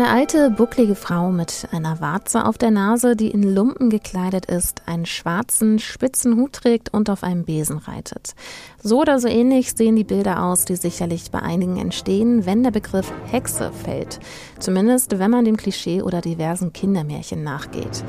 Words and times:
Eine 0.00 0.08
alte, 0.08 0.48
bucklige 0.48 0.94
Frau 0.94 1.30
mit 1.30 1.68
einer 1.72 2.00
Warze 2.00 2.46
auf 2.46 2.56
der 2.56 2.70
Nase, 2.70 3.16
die 3.16 3.30
in 3.30 3.42
Lumpen 3.42 3.90
gekleidet 3.90 4.46
ist, 4.46 4.80
einen 4.86 5.04
schwarzen, 5.04 5.78
spitzen 5.78 6.36
Hut 6.36 6.54
trägt 6.54 6.94
und 6.94 7.10
auf 7.10 7.22
einem 7.22 7.44
Besen 7.44 7.76
reitet. 7.76 8.34
So 8.82 9.02
oder 9.02 9.18
so 9.18 9.28
ähnlich 9.28 9.74
sehen 9.74 9.96
die 9.96 10.04
Bilder 10.04 10.42
aus, 10.42 10.64
die 10.64 10.76
sicherlich 10.76 11.30
bei 11.30 11.40
einigen 11.40 11.76
entstehen, 11.76 12.46
wenn 12.46 12.62
der 12.62 12.70
Begriff 12.70 13.12
Hexe 13.26 13.72
fällt. 13.72 14.20
Zumindest, 14.58 15.18
wenn 15.18 15.30
man 15.30 15.44
dem 15.44 15.58
Klischee 15.58 16.00
oder 16.00 16.22
diversen 16.22 16.72
Kindermärchen 16.72 17.44
nachgeht. 17.44 18.02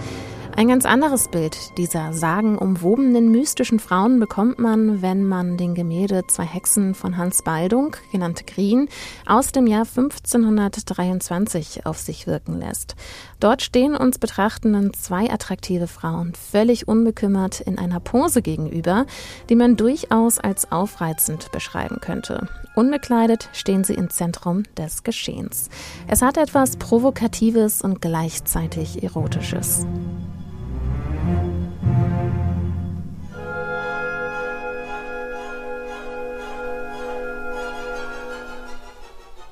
Ein 0.56 0.68
ganz 0.68 0.86
anderes 0.86 1.30
Bild 1.30 1.78
dieser 1.78 2.12
sagenumwobenen 2.12 3.32
mystischen 3.32 3.80
Frauen 3.80 4.20
bekommt 4.20 4.60
man, 4.60 5.02
wenn 5.02 5.24
man 5.24 5.56
den 5.56 5.76
Gemälde 5.76 6.28
Zwei 6.28 6.44
Hexen 6.44 6.94
von 6.94 7.18
Hans 7.18 7.42
Baldung, 7.42 7.96
genannt 8.12 8.46
Green, 8.48 8.90
aus 9.26 9.54
dem 9.54 9.66
Jahr 9.66 9.86
1523 9.86 11.86
auf 11.86 11.98
sich 11.98 12.28
wirken 12.28 12.60
lässt. 12.60 12.96
Dort 13.42 13.64
stehen 13.64 13.96
uns 13.96 14.20
Betrachtenden 14.20 14.94
zwei 14.94 15.32
attraktive 15.32 15.88
Frauen 15.88 16.34
völlig 16.36 16.88
unbekümmert 16.88 17.60
in 17.60 17.80
einer 17.80 18.00
Pose 18.00 18.44
gegenüber, 18.44 19.08
die 19.50 19.56
man 19.56 19.76
durchaus 19.76 20.38
als 20.38 20.72
aufreizend 20.72 21.52
beschreiben 21.52 21.98
könnte. 22.02 22.48
Unbekleidet 22.76 23.50
stehen 23.52 23.84
sie 23.84 23.96
im 23.96 24.12
Zentrum 24.12 24.64
des 24.78 25.02
Geschehens. 25.02 25.70
Es 26.08 26.22
hat 26.22 26.38
etwas 26.38 26.78
Provokatives 26.78 27.82
und 27.82 28.00
gleichzeitig 28.00 29.02
Erotisches. 29.02 29.88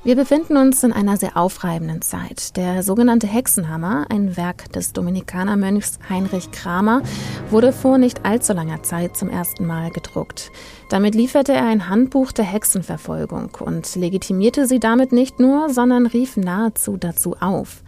Wir 0.10 0.16
befinden 0.16 0.58
uns 0.58 0.84
in 0.84 0.92
einer 0.92 1.18
sehr 1.18 1.38
aufreibenden 1.38 2.02
Zeit. 2.02 2.58
Der 2.58 2.82
sogenannte 2.82 3.28
Hexenhammer, 3.28 4.08
ein 4.10 4.36
Werk 4.38 4.74
des 4.74 4.92
Dominikanermönchs 4.92 6.00
Heinrich 6.10 6.50
Kramer, 6.50 7.04
wurde 7.52 7.72
vor 7.72 8.00
nicht 8.00 8.26
allzu 8.26 8.54
langer 8.54 8.82
Zeit 8.82 9.16
zum 9.16 9.30
ersten 9.30 9.68
Mal 9.68 9.92
gedruckt. 9.92 10.50
Damit 10.90 11.14
lieferte 11.14 11.54
er 11.54 11.68
ein 11.68 11.90
Handbuch 11.90 12.32
der 12.32 12.46
Hexenverfolgung 12.46 13.52
und 13.60 13.96
legitimierte 13.96 14.66
sie 14.66 14.80
damit 14.80 15.12
nicht 15.12 15.40
nur, 15.40 15.70
sondern 15.70 16.08
rief 16.08 16.38
nahezu 16.38 16.98
dazu 16.98 17.36
auf. 17.40 17.84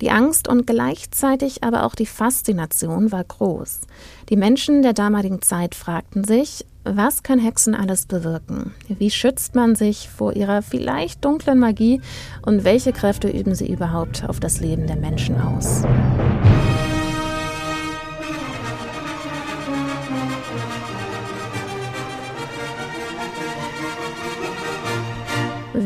Die 0.00 0.10
Angst 0.10 0.48
und 0.48 0.66
gleichzeitig 0.66 1.62
aber 1.62 1.84
auch 1.84 1.94
die 1.94 2.06
Faszination 2.06 3.12
war 3.12 3.24
groß. 3.24 3.82
Die 4.30 4.36
Menschen 4.36 4.80
der 4.80 4.94
damaligen 4.94 5.42
Zeit 5.42 5.74
fragten 5.74 6.24
sich, 6.24 6.64
was 6.88 7.22
können 7.22 7.42
Hexen 7.42 7.74
alles 7.74 8.06
bewirken? 8.06 8.72
Wie 8.88 9.10
schützt 9.10 9.54
man 9.54 9.74
sich 9.74 10.08
vor 10.08 10.34
ihrer 10.34 10.62
vielleicht 10.62 11.24
dunklen 11.24 11.58
Magie 11.58 12.00
und 12.42 12.64
welche 12.64 12.92
Kräfte 12.92 13.28
üben 13.28 13.54
sie 13.54 13.70
überhaupt 13.70 14.24
auf 14.28 14.38
das 14.38 14.60
Leben 14.60 14.86
der 14.86 14.96
Menschen 14.96 15.40
aus? 15.40 15.82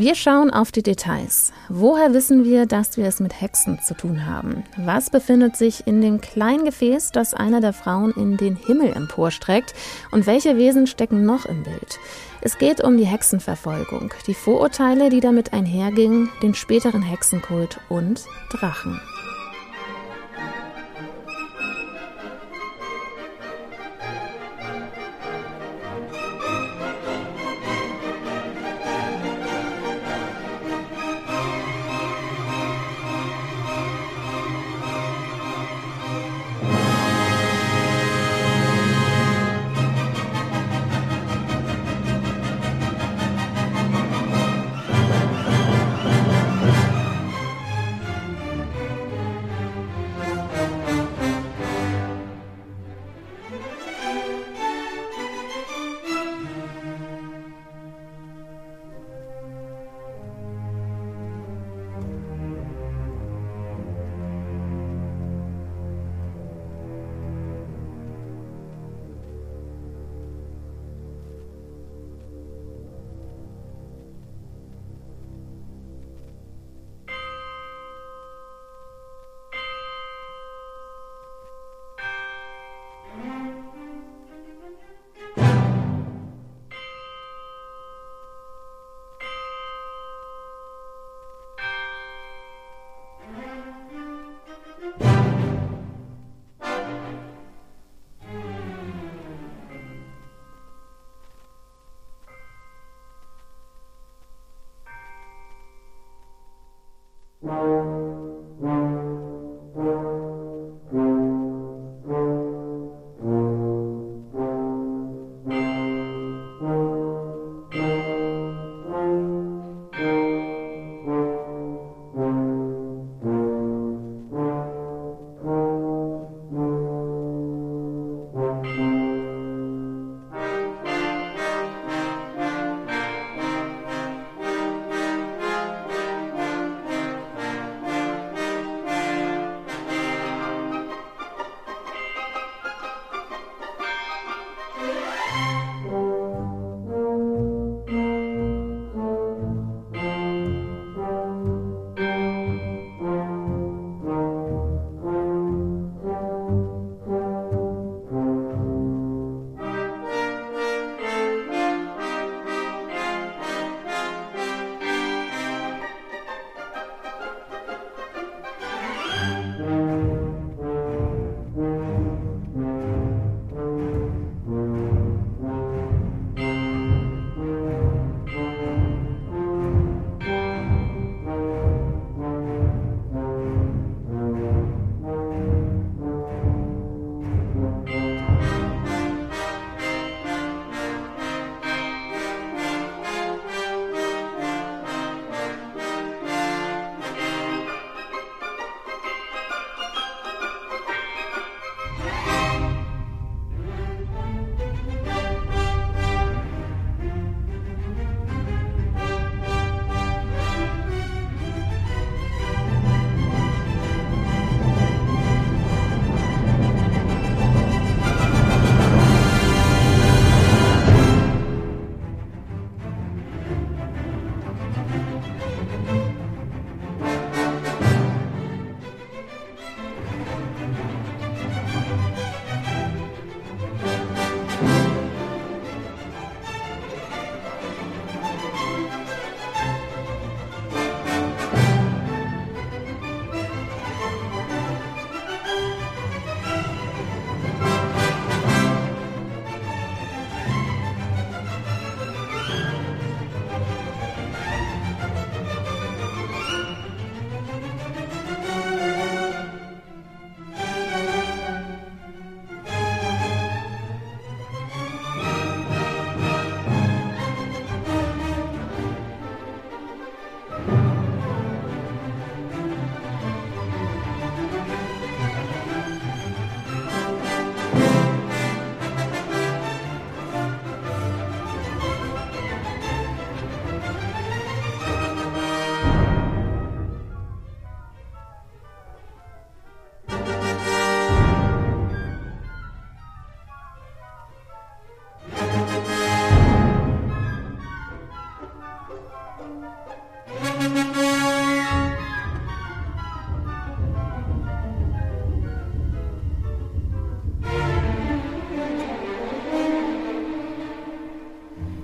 Wir 0.01 0.15
schauen 0.15 0.51
auf 0.51 0.73
die 0.73 0.83
Details. 0.83 1.53
Woher 1.69 2.15
wissen 2.15 2.43
wir, 2.43 2.65
dass 2.65 2.97
wir 2.97 3.05
es 3.05 3.21
mit 3.21 3.39
Hexen 3.39 3.83
zu 3.83 3.93
tun 3.93 4.25
haben? 4.25 4.65
Was 4.79 5.11
befindet 5.11 5.59
sich 5.59 5.87
in 5.87 6.01
dem 6.01 6.23
kleinen 6.23 6.65
Gefäß, 6.65 7.13
das 7.13 7.35
eine 7.35 7.61
der 7.61 7.75
Frauen 7.75 8.15
in 8.17 8.39
den 8.39 8.57
Himmel 8.57 8.95
emporstreckt? 8.95 9.75
Und 10.11 10.27
welche 10.27 10.57
Wesen 10.57 10.87
stecken 10.87 11.27
noch 11.27 11.45
im 11.45 11.65
Bild? 11.65 11.99
Es 12.41 12.57
geht 12.57 12.83
um 12.83 12.97
die 12.97 13.05
Hexenverfolgung, 13.05 14.15
die 14.27 14.33
Vorurteile, 14.33 15.11
die 15.11 15.21
damit 15.21 15.53
einhergingen, 15.53 16.31
den 16.43 16.55
späteren 16.55 17.03
Hexenkult 17.03 17.79
und 17.91 18.25
Drachen. 18.49 19.03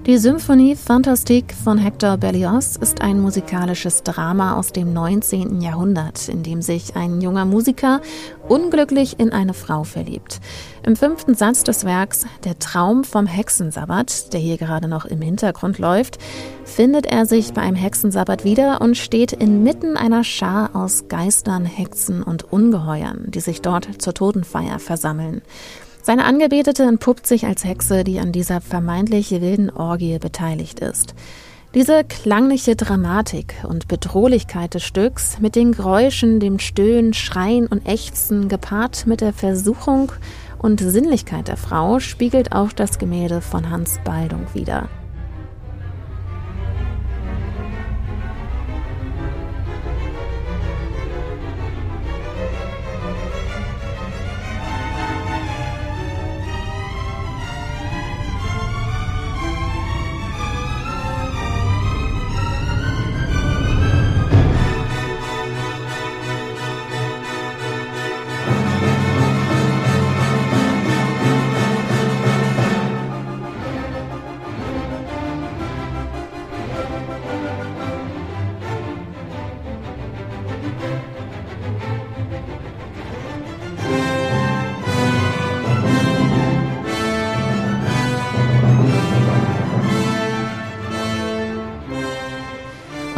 Die 0.06 0.18
Symphonie 0.18 0.76
Fantastique 0.76 1.52
von 1.52 1.78
Hector 1.78 2.16
Berlioz 2.16 2.76
ist 2.76 3.00
ein 3.00 3.20
musikalisches 3.20 4.04
Drama 4.04 4.56
aus 4.56 4.70
dem 4.70 4.92
19. 4.92 5.60
Jahrhundert, 5.60 6.28
in 6.28 6.44
dem 6.44 6.62
sich 6.62 6.94
ein 6.94 7.20
junger 7.20 7.44
Musiker 7.44 8.00
unglücklich 8.48 9.18
in 9.18 9.32
eine 9.32 9.52
Frau 9.52 9.82
verliebt. 9.82 10.40
Im 10.84 10.94
fünften 10.94 11.34
Satz 11.34 11.64
des 11.64 11.84
Werks 11.84 12.24
Der 12.44 12.56
Traum 12.60 13.02
vom 13.02 13.26
Hexensabbat, 13.26 14.32
der 14.32 14.38
hier 14.38 14.58
gerade 14.58 14.86
noch 14.86 15.06
im 15.06 15.20
Hintergrund 15.20 15.80
läuft, 15.80 16.18
findet 16.64 17.06
er 17.06 17.26
sich 17.26 17.52
bei 17.52 17.62
einem 17.62 17.74
Hexensabbat 17.74 18.44
wieder 18.44 18.80
und 18.80 18.96
steht 18.96 19.32
inmitten 19.32 19.96
einer 19.96 20.22
Schar 20.22 20.70
aus 20.74 21.08
Geistern, 21.08 21.64
Hexen 21.64 22.22
und 22.22 22.44
Ungeheuern, 22.52 23.24
die 23.32 23.40
sich 23.40 23.60
dort 23.60 24.00
zur 24.00 24.14
Totenfeier 24.14 24.78
versammeln. 24.78 25.42
Seine 26.06 26.24
Angebetete 26.24 26.84
entpuppt 26.84 27.26
sich 27.26 27.46
als 27.46 27.64
Hexe, 27.64 28.04
die 28.04 28.20
an 28.20 28.30
dieser 28.30 28.60
vermeintlich 28.60 29.32
wilden 29.32 29.70
Orgie 29.70 30.20
beteiligt 30.20 30.78
ist. 30.78 31.16
Diese 31.74 32.04
klangliche 32.04 32.76
Dramatik 32.76 33.54
und 33.68 33.88
Bedrohlichkeit 33.88 34.74
des 34.74 34.84
Stücks 34.84 35.40
mit 35.40 35.56
den 35.56 35.72
Geräuschen, 35.72 36.38
dem 36.38 36.60
Stöhnen, 36.60 37.12
Schreien 37.12 37.66
und 37.66 37.88
Ächzen 37.88 38.46
gepaart 38.46 39.08
mit 39.08 39.20
der 39.20 39.32
Versuchung 39.32 40.12
und 40.58 40.78
Sinnlichkeit 40.78 41.48
der 41.48 41.56
Frau 41.56 41.98
spiegelt 41.98 42.52
auch 42.52 42.70
das 42.70 43.00
Gemälde 43.00 43.40
von 43.40 43.68
Hans 43.68 43.98
Baldung 44.04 44.46
wider. 44.54 44.88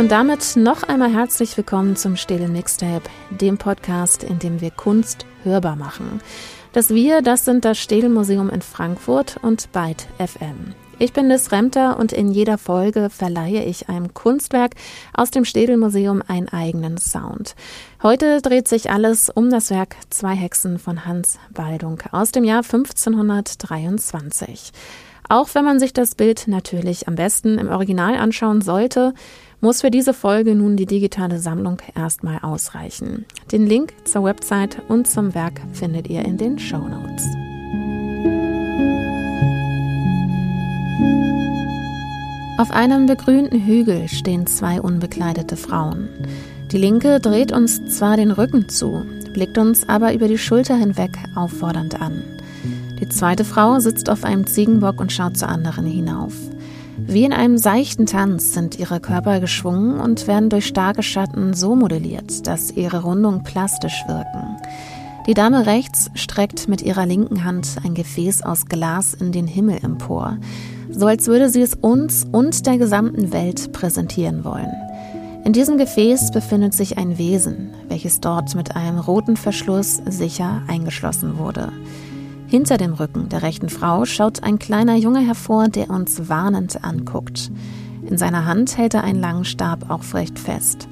Und 0.08 0.12
damit 0.12 0.56
noch 0.56 0.84
einmal 0.84 1.12
herzlich 1.12 1.54
willkommen 1.58 1.94
zum 1.94 2.16
Stille 2.16 2.48
Mixtape, 2.48 3.02
dem 3.28 3.58
Podcast, 3.58 4.24
in 4.24 4.38
dem 4.38 4.62
wir 4.62 4.70
Kunst 4.70 5.26
hörbar 5.42 5.76
machen. 5.76 6.22
Das 6.72 6.88
Wir, 6.88 7.20
das 7.20 7.44
sind 7.44 7.66
das 7.66 7.76
Städel 7.76 8.08
Museum 8.08 8.48
in 8.48 8.62
Frankfurt 8.62 9.36
und 9.42 9.70
Byte 9.72 10.08
FM. 10.16 10.72
Ich 10.98 11.12
bin 11.12 11.28
Liz 11.28 11.52
Remter 11.52 11.98
und 11.98 12.14
in 12.14 12.30
jeder 12.30 12.56
Folge 12.56 13.10
verleihe 13.10 13.64
ich 13.64 13.90
einem 13.90 14.14
Kunstwerk 14.14 14.76
aus 15.12 15.30
dem 15.30 15.44
Städel 15.44 15.76
Museum 15.76 16.22
einen 16.26 16.48
eigenen 16.48 16.96
Sound. 16.96 17.54
Heute 18.02 18.40
dreht 18.40 18.66
sich 18.66 18.90
alles 18.90 19.28
um 19.28 19.50
das 19.50 19.68
Werk 19.68 19.96
Zwei 20.08 20.34
Hexen 20.34 20.78
von 20.78 21.04
Hans 21.04 21.38
Baldung 21.52 22.02
aus 22.12 22.32
dem 22.32 22.44
Jahr 22.44 22.62
1523. 22.62 24.72
Auch 25.28 25.54
wenn 25.54 25.66
man 25.66 25.78
sich 25.78 25.92
das 25.92 26.14
Bild 26.14 26.48
natürlich 26.48 27.06
am 27.06 27.14
besten 27.14 27.58
im 27.58 27.68
Original 27.68 28.16
anschauen 28.16 28.62
sollte, 28.62 29.12
muss 29.60 29.80
für 29.80 29.90
diese 29.90 30.14
Folge 30.14 30.54
nun 30.54 30.76
die 30.76 30.86
digitale 30.86 31.38
Sammlung 31.38 31.78
erstmal 31.94 32.38
ausreichen. 32.40 33.26
Den 33.50 33.66
Link 33.66 33.92
zur 34.04 34.24
Website 34.24 34.82
und 34.88 35.06
zum 35.08 35.34
Werk 35.34 35.60
findet 35.72 36.08
ihr 36.08 36.24
in 36.24 36.38
den 36.38 36.58
Show 36.58 36.78
Notes. 36.78 37.26
Auf 42.58 42.72
einem 42.72 43.06
begrünten 43.06 43.64
Hügel 43.64 44.08
stehen 44.08 44.46
zwei 44.46 44.80
unbekleidete 44.80 45.56
Frauen. 45.56 46.08
Die 46.72 46.78
linke 46.78 47.20
dreht 47.20 47.52
uns 47.52 47.96
zwar 47.96 48.16
den 48.16 48.32
Rücken 48.32 48.68
zu, 48.68 49.06
blickt 49.32 49.58
uns 49.58 49.88
aber 49.88 50.12
über 50.12 50.26
die 50.26 50.38
Schulter 50.38 50.76
hinweg 50.76 51.16
auffordernd 51.36 52.00
an. 52.00 52.24
Die 53.00 53.08
zweite 53.08 53.44
Frau 53.44 53.78
sitzt 53.78 54.10
auf 54.10 54.24
einem 54.24 54.46
Ziegenbock 54.46 55.00
und 55.00 55.12
schaut 55.12 55.36
zur 55.36 55.48
anderen 55.48 55.86
hinauf. 55.86 56.34
Wie 57.10 57.24
in 57.24 57.32
einem 57.32 57.56
seichten 57.56 58.04
Tanz 58.04 58.52
sind 58.52 58.78
ihre 58.78 59.00
Körper 59.00 59.40
geschwungen 59.40 59.98
und 59.98 60.26
werden 60.26 60.50
durch 60.50 60.66
starke 60.66 61.02
Schatten 61.02 61.54
so 61.54 61.74
modelliert, 61.74 62.46
dass 62.46 62.70
ihre 62.70 63.02
Rundungen 63.02 63.42
plastisch 63.42 64.04
wirken. 64.06 64.58
Die 65.26 65.32
Dame 65.32 65.64
rechts 65.64 66.10
streckt 66.12 66.68
mit 66.68 66.82
ihrer 66.82 67.06
linken 67.06 67.44
Hand 67.44 67.76
ein 67.82 67.94
Gefäß 67.94 68.42
aus 68.42 68.66
Glas 68.66 69.14
in 69.14 69.32
den 69.32 69.46
Himmel 69.46 69.78
empor, 69.82 70.36
so 70.90 71.06
als 71.06 71.28
würde 71.28 71.48
sie 71.48 71.62
es 71.62 71.74
uns 71.74 72.26
und 72.30 72.66
der 72.66 72.76
gesamten 72.76 73.32
Welt 73.32 73.72
präsentieren 73.72 74.44
wollen. 74.44 74.70
In 75.46 75.54
diesem 75.54 75.78
Gefäß 75.78 76.30
befindet 76.30 76.74
sich 76.74 76.98
ein 76.98 77.16
Wesen, 77.16 77.70
welches 77.88 78.20
dort 78.20 78.54
mit 78.54 78.76
einem 78.76 78.98
roten 78.98 79.38
Verschluss 79.38 80.02
sicher 80.06 80.60
eingeschlossen 80.66 81.38
wurde. 81.38 81.72
Hinter 82.48 82.78
dem 82.78 82.94
Rücken 82.94 83.28
der 83.28 83.42
rechten 83.42 83.68
Frau 83.68 84.06
schaut 84.06 84.42
ein 84.42 84.58
kleiner 84.58 84.96
Junge 84.96 85.20
hervor, 85.20 85.68
der 85.68 85.90
uns 85.90 86.30
warnend 86.30 86.82
anguckt. 86.82 87.50
In 88.08 88.16
seiner 88.16 88.46
Hand 88.46 88.78
hält 88.78 88.94
er 88.94 89.04
einen 89.04 89.20
langen 89.20 89.44
Stab 89.44 89.90
aufrecht 89.90 90.38
fest. 90.38 90.88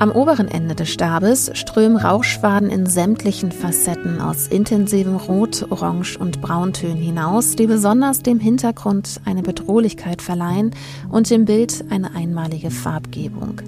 Am 0.00 0.10
oberen 0.10 0.48
Ende 0.48 0.74
des 0.74 0.90
Stabes 0.90 1.50
strömen 1.54 1.96
Rauchschwaden 1.96 2.68
in 2.68 2.84
sämtlichen 2.84 3.52
Facetten 3.52 4.20
aus 4.20 4.48
intensivem 4.48 5.16
Rot, 5.16 5.66
Orange 5.70 6.18
und 6.18 6.42
Brauntönen 6.42 6.98
hinaus, 6.98 7.56
die 7.56 7.66
besonders 7.66 8.22
dem 8.22 8.38
Hintergrund 8.38 9.18
eine 9.24 9.40
Bedrohlichkeit 9.40 10.20
verleihen 10.20 10.72
und 11.08 11.30
dem 11.30 11.46
Bild 11.46 11.86
eine 11.88 12.14
einmalige 12.14 12.70
Farbgebung. 12.70 13.62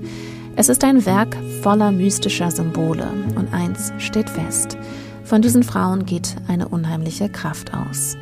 Es 0.57 0.69
ist 0.69 0.85
ein 0.85 1.07
Werk 1.07 1.35
voller 1.63 1.91
mystischer 1.91 2.51
Symbole 2.51 3.07
und 3.37 3.55
eins 3.55 3.95
steht 3.97 4.29
fest. 4.29 4.77
Von 5.31 5.43
diesen 5.43 5.63
Frauen 5.63 6.07
geht 6.07 6.35
eine 6.49 6.67
unheimliche 6.67 7.29
Kraft 7.29 7.73
aus. 7.73 8.17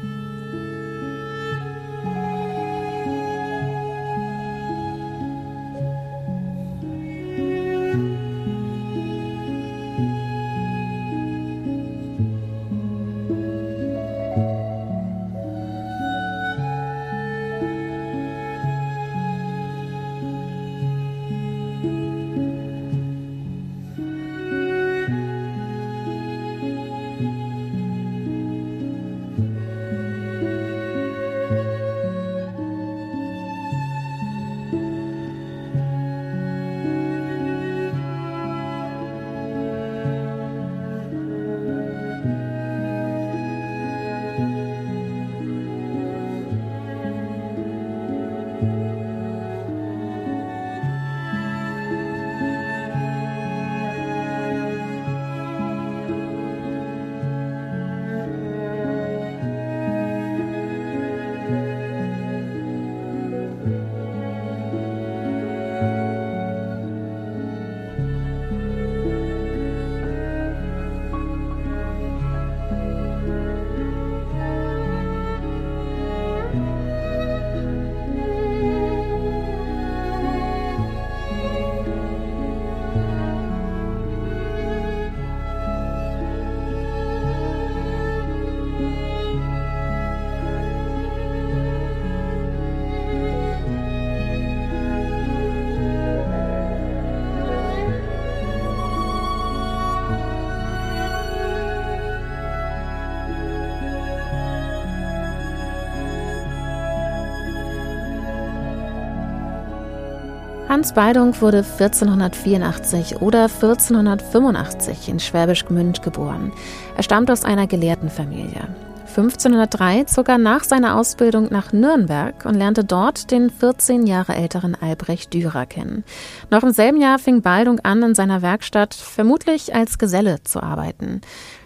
Hans 110.69 110.93
Beidung 110.93 111.41
wurde 111.41 111.65
1484 111.65 113.23
oder 113.23 113.45
1485 113.45 115.09
in 115.09 115.19
Schwäbisch 115.19 115.65
Gmünd 115.65 116.03
geboren. 116.03 116.53
Er 116.95 117.03
stammt 117.03 117.31
aus 117.31 117.43
einer 117.43 117.67
Gelehrtenfamilie. 117.67 118.69
1503 119.07 120.05
zog 120.05 120.29
er 120.29 120.37
nach 120.37 120.65
seiner 120.65 120.99
Ausbildung 120.99 121.49
nach 121.51 121.73
Nürnberg 121.73 122.45
und 122.45 122.55
lernte 122.55 122.85
dort 122.85 123.31
den 123.31 123.49
14 123.49 124.07
Jahre 124.07 124.35
älteren 124.35 124.75
Albrecht 124.75 125.33
Dürer 125.33 125.65
kennen. 125.65 126.05
Noch 126.51 126.63
im 126.63 126.71
selben 126.73 127.01
Jahr 127.01 127.19
fing 127.19 127.41
Baldung 127.41 127.81
an, 127.81 128.03
in 128.03 128.15
seiner 128.15 128.43
Werkstatt 128.43 128.93
vermutlich 128.93 129.75
als 129.75 129.97
Geselle 129.97 130.43
zu 130.45 130.63
arbeiten. 130.63 131.23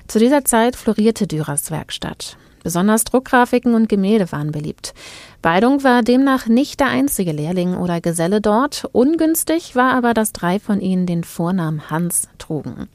Zu 0.06 0.20
dieser 0.20 0.44
Zeit 0.44 0.76
florierte 0.76 1.26
Dürers 1.26 1.72
Werkstatt. 1.72 2.36
Besonders 2.62 3.04
Druckgrafiken 3.04 3.74
und 3.74 3.88
Gemälde 3.88 4.30
waren 4.32 4.52
beliebt. 4.52 4.94
Beidung 5.42 5.82
war 5.82 6.02
demnach 6.02 6.46
nicht 6.46 6.80
der 6.80 6.88
einzige 6.88 7.32
Lehrling 7.32 7.74
oder 7.74 8.00
Geselle 8.00 8.40
dort. 8.40 8.88
Ungünstig 8.92 9.74
war 9.74 9.94
aber, 9.94 10.14
dass 10.14 10.32
drei 10.32 10.60
von 10.60 10.80
ihnen 10.80 11.06
den 11.06 11.24
Vornamen 11.24 11.90
Hans 11.90 12.28
trugen. 12.38 12.88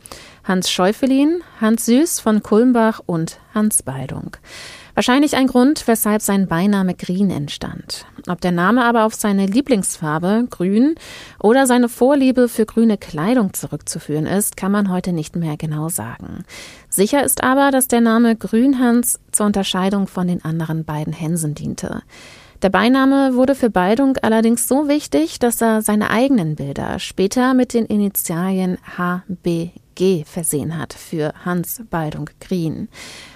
Hans 0.43 0.71
Schäufelin, 0.71 1.41
Hans 1.59 1.86
Süß 1.86 2.21
von 2.21 2.41
Kulmbach 2.41 3.01
und 3.05 3.39
Hans 3.53 3.83
Beidung. 3.83 4.38
Wahrscheinlich 4.98 5.36
ein 5.36 5.46
Grund, 5.46 5.88
weshalb 5.88 6.24
sein 6.24 6.48
Beiname 6.48 6.96
Green 6.96 7.30
entstand. 7.30 8.08
Ob 8.27 8.42
der 8.42 8.51
Name 8.51 8.84
aber 8.84 9.06
auf 9.06 9.13
seine 9.13 9.46
Lieblingsfarbe, 9.46 10.48
grün, 10.50 10.96
oder 11.39 11.68
seine 11.68 11.88
Vorliebe 11.88 12.48
für 12.48 12.66
grüne 12.66 12.98
Kleidung 12.98 13.54
zurückzuführen 13.54 14.25
ist, 14.25 14.58
kann 14.58 14.72
man 14.72 14.89
heute 14.92 15.13
nicht 15.13 15.36
mehr 15.36 15.56
genau 15.56 15.89
sagen. 15.89 16.46
Sicher 16.89 17.24
ist 17.24 17.44
aber, 17.44 17.70
dass 17.70 17.88
der 17.88 18.01
Name 18.01 18.36
Grünhans 18.36 19.20
zur 19.32 19.46
Unterscheidung 19.46 20.08
von 20.08 20.27
den 20.27 20.44
anderen 20.44 20.84
beiden 20.84 21.13
Hänsen 21.13 21.54
diente. 21.54 22.01
Der 22.63 22.70
Beiname 22.70 23.36
wurde 23.36 23.54
für 23.54 23.70
Baldung 23.70 24.18
allerdings 24.24 24.68
so 24.68 24.88
wichtig, 24.88 25.38
dass 25.38 25.62
er 25.62 25.84
seine 25.84 26.10
eigenen 26.10 26.56
Bilder 26.56 26.98
später 26.98 27.54
mit 27.54 27.75
den 27.75 27.86
Initialien 27.86 28.80
HBG 28.98 29.74
versehen 30.25 30.77
hat 30.77 30.94
für 30.94 31.34
Hans 31.44 31.82
Baldung 31.89 32.30
Green. 32.39 32.89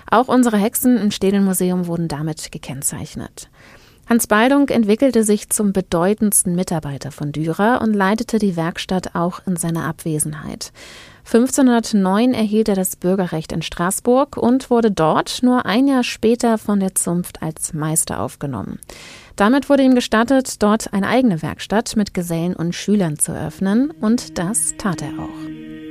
Auch 0.09 0.27
unsere 0.27 0.57
Hexen 0.57 0.97
im 0.97 1.11
Städelmuseum 1.11 1.87
wurden 1.87 2.07
damit 2.07 2.51
gekennzeichnet. 2.51 3.49
Hans 4.07 4.27
Baldung 4.27 4.67
entwickelte 4.67 5.23
sich 5.23 5.49
zum 5.49 5.71
bedeutendsten 5.71 6.53
Mitarbeiter 6.53 7.11
von 7.11 7.31
Dürer 7.31 7.79
und 7.81 7.93
leitete 7.93 8.39
die 8.39 8.57
Werkstatt 8.57 9.15
auch 9.15 9.41
in 9.45 9.55
seiner 9.55 9.85
Abwesenheit. 9.85 10.73
1509 11.25 12.33
erhielt 12.33 12.67
er 12.67 12.75
das 12.75 12.95
Bürgerrecht 12.95 13.51
in 13.51 13.61
Straßburg 13.61 14.35
und 14.37 14.69
wurde 14.69 14.91
dort 14.91 15.43
nur 15.43 15.65
ein 15.65 15.87
Jahr 15.87 16.03
später 16.03 16.57
von 16.57 16.79
der 16.79 16.93
Zunft 16.95 17.41
als 17.41 17.73
Meister 17.73 18.19
aufgenommen. 18.19 18.79
Damit 19.37 19.69
wurde 19.69 19.83
ihm 19.83 19.95
gestattet, 19.95 20.61
dort 20.61 20.93
eine 20.93 21.07
eigene 21.07 21.41
Werkstatt 21.41 21.95
mit 21.95 22.13
Gesellen 22.13 22.55
und 22.55 22.75
Schülern 22.75 23.17
zu 23.17 23.31
eröffnen, 23.31 23.91
und 23.91 24.37
das 24.37 24.75
tat 24.77 25.01
er 25.01 25.13
auch. 25.19 25.90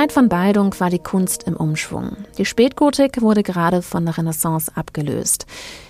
Zeit 0.00 0.12
von 0.12 0.30
Baldung 0.30 0.74
war 0.78 0.88
die 0.88 0.98
Kunst 0.98 1.42
im 1.42 1.54
Umschwung. 1.54 2.16
Die 2.38 2.46
Spätgotik 2.46 3.20
wurde 3.20 3.42
gerade 3.42 3.82
von 3.82 4.06
der 4.06 4.16
Renaissance 4.16 4.72
abgelöst. 4.74 5.44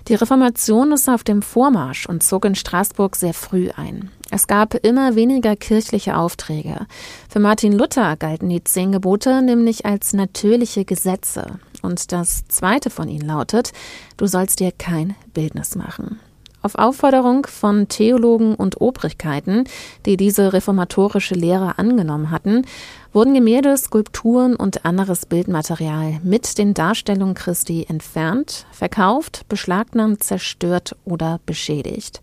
Die 0.08 0.16
Reformation 0.16 0.90
ist 0.90 1.08
auf 1.08 1.22
dem 1.22 1.42
Vormarsch 1.42 2.06
und 2.06 2.24
zog 2.24 2.44
in 2.44 2.56
Straßburg 2.56 3.14
sehr 3.14 3.34
früh 3.34 3.70
ein. 3.70 4.10
Es 4.32 4.48
gab 4.48 4.74
immer 4.74 5.14
weniger 5.14 5.54
kirchliche 5.54 6.16
Aufträge. 6.16 6.88
Für 7.28 7.38
Martin 7.38 7.72
Luther 7.72 8.16
galten 8.16 8.48
die 8.48 8.64
zehn 8.64 8.90
Gebote 8.90 9.42
nämlich 9.42 9.86
als 9.86 10.12
natürliche 10.12 10.84
Gesetze. 10.84 11.60
Und 11.80 12.10
das 12.10 12.48
zweite 12.48 12.90
von 12.90 13.08
ihnen 13.08 13.28
lautet, 13.28 13.70
du 14.16 14.26
sollst 14.26 14.58
dir 14.58 14.72
kein 14.72 15.14
Bildnis 15.34 15.76
machen. 15.76 16.18
Auf 16.62 16.74
Aufforderung 16.74 17.46
von 17.46 17.88
Theologen 17.88 18.54
und 18.54 18.80
Obrigkeiten, 18.82 19.64
die 20.04 20.18
diese 20.18 20.52
reformatorische 20.52 21.34
Lehre 21.34 21.78
angenommen 21.78 22.30
hatten, 22.30 22.66
wurden 23.12 23.34
Gemälde, 23.34 23.76
Skulpturen 23.76 24.56
und 24.56 24.84
anderes 24.84 25.26
Bildmaterial 25.26 26.20
mit 26.22 26.58
den 26.58 26.74
Darstellungen 26.74 27.34
Christi 27.34 27.86
entfernt, 27.88 28.66
verkauft, 28.72 29.48
beschlagnahmt, 29.48 30.22
zerstört 30.22 30.96
oder 31.04 31.40
beschädigt. 31.46 32.20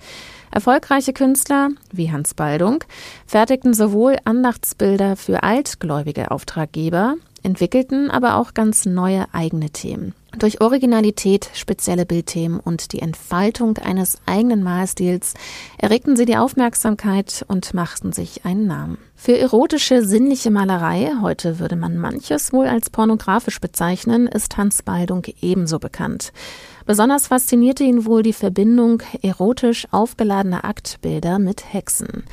Erfolgreiche 0.51 1.13
Künstler 1.13 1.69
wie 1.91 2.11
Hans 2.11 2.33
Baldung 2.33 2.83
fertigten 3.25 3.73
sowohl 3.73 4.17
Andachtsbilder 4.23 5.15
für 5.15 5.43
altgläubige 5.43 6.31
Auftraggeber, 6.31 7.15
entwickelten 7.43 8.09
aber 8.09 8.35
auch 8.35 8.53
ganz 8.53 8.85
neue 8.85 9.25
eigene 9.33 9.69
Themen. 9.69 10.13
Durch 10.37 10.61
Originalität, 10.61 11.49
spezielle 11.53 12.05
Bildthemen 12.05 12.59
und 12.59 12.91
die 12.91 12.99
Entfaltung 12.99 13.77
eines 13.77 14.19
eigenen 14.25 14.61
Malstils 14.61 15.33
erregten 15.77 16.15
sie 16.15 16.25
die 16.25 16.37
Aufmerksamkeit 16.37 17.45
und 17.47 17.73
machten 17.73 18.11
sich 18.11 18.45
einen 18.45 18.67
Namen. 18.67 18.97
Für 19.15 19.37
erotische, 19.37 20.03
sinnliche 20.03 20.51
Malerei, 20.51 21.11
heute 21.21 21.59
würde 21.59 21.75
man 21.75 21.97
manches 21.97 22.53
wohl 22.53 22.67
als 22.67 22.89
pornografisch 22.89 23.59
bezeichnen, 23.59 24.27
ist 24.27 24.57
Hans 24.57 24.83
Baldung 24.83 25.23
ebenso 25.41 25.79
bekannt. 25.79 26.33
Besonders 26.85 27.27
faszinierte 27.27 27.83
ihn 27.83 28.05
wohl 28.05 28.21
die 28.21 28.33
Verbindung 28.33 29.01
erotisch 29.21 29.87
aufgeladener 29.91 30.65
Aktbilder 30.65 31.39
mit 31.39 31.73
Hexen. 31.73 32.25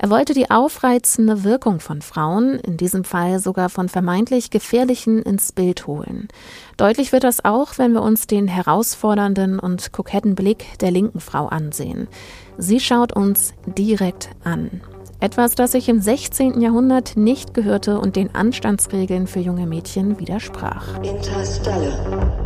Er 0.00 0.10
wollte 0.10 0.32
die 0.32 0.48
aufreizende 0.48 1.42
Wirkung 1.42 1.80
von 1.80 2.02
Frauen, 2.02 2.60
in 2.60 2.76
diesem 2.76 3.02
Fall 3.02 3.40
sogar 3.40 3.68
von 3.68 3.88
vermeintlich 3.88 4.50
gefährlichen, 4.50 5.22
ins 5.22 5.50
Bild 5.50 5.88
holen. 5.88 6.28
Deutlich 6.76 7.10
wird 7.10 7.24
das 7.24 7.44
auch, 7.44 7.78
wenn 7.78 7.92
wir 7.92 8.02
uns 8.02 8.28
den 8.28 8.46
herausfordernden 8.46 9.58
und 9.58 9.92
koketten 9.92 10.36
Blick 10.36 10.78
der 10.78 10.92
linken 10.92 11.18
Frau 11.18 11.46
ansehen. 11.46 12.06
Sie 12.58 12.78
schaut 12.78 13.12
uns 13.12 13.54
direkt 13.66 14.30
an. 14.44 14.80
Etwas, 15.20 15.56
das 15.56 15.72
sich 15.72 15.88
im 15.88 16.00
16. 16.00 16.60
Jahrhundert 16.60 17.16
nicht 17.16 17.52
gehörte 17.52 17.98
und 17.98 18.14
den 18.14 18.32
Anstandsregeln 18.36 19.26
für 19.26 19.40
junge 19.40 19.66
Mädchen 19.66 20.20
widersprach. 20.20 21.02
Interstellar. 21.02 22.38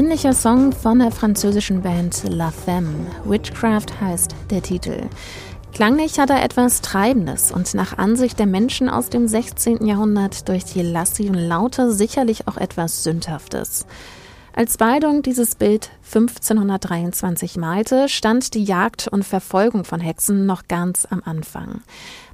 Sinnlicher 0.00 0.32
Song 0.32 0.72
von 0.72 0.98
der 0.98 1.10
französischen 1.10 1.82
Band 1.82 2.22
La 2.26 2.50
Femme. 2.50 3.06
Witchcraft 3.26 4.00
heißt 4.00 4.34
der 4.48 4.62
Titel. 4.62 5.02
Klanglich 5.74 6.18
hat 6.18 6.30
er 6.30 6.42
etwas 6.42 6.80
Treibendes 6.80 7.52
und 7.52 7.74
nach 7.74 7.98
Ansicht 7.98 8.38
der 8.38 8.46
Menschen 8.46 8.88
aus 8.88 9.10
dem 9.10 9.28
16. 9.28 9.84
Jahrhundert 9.84 10.48
durch 10.48 10.64
die 10.64 10.80
lassiven 10.80 11.34
Laute 11.34 11.92
sicherlich 11.92 12.48
auch 12.48 12.56
etwas 12.56 13.04
Sündhaftes. 13.04 13.84
Als 14.54 14.78
Baldung 14.78 15.20
dieses 15.20 15.54
Bild 15.54 15.90
1523 16.06 17.58
malte, 17.58 18.08
stand 18.08 18.54
die 18.54 18.64
Jagd 18.64 19.06
und 19.06 19.22
Verfolgung 19.22 19.84
von 19.84 20.00
Hexen 20.00 20.46
noch 20.46 20.66
ganz 20.66 21.06
am 21.10 21.20
Anfang. 21.26 21.82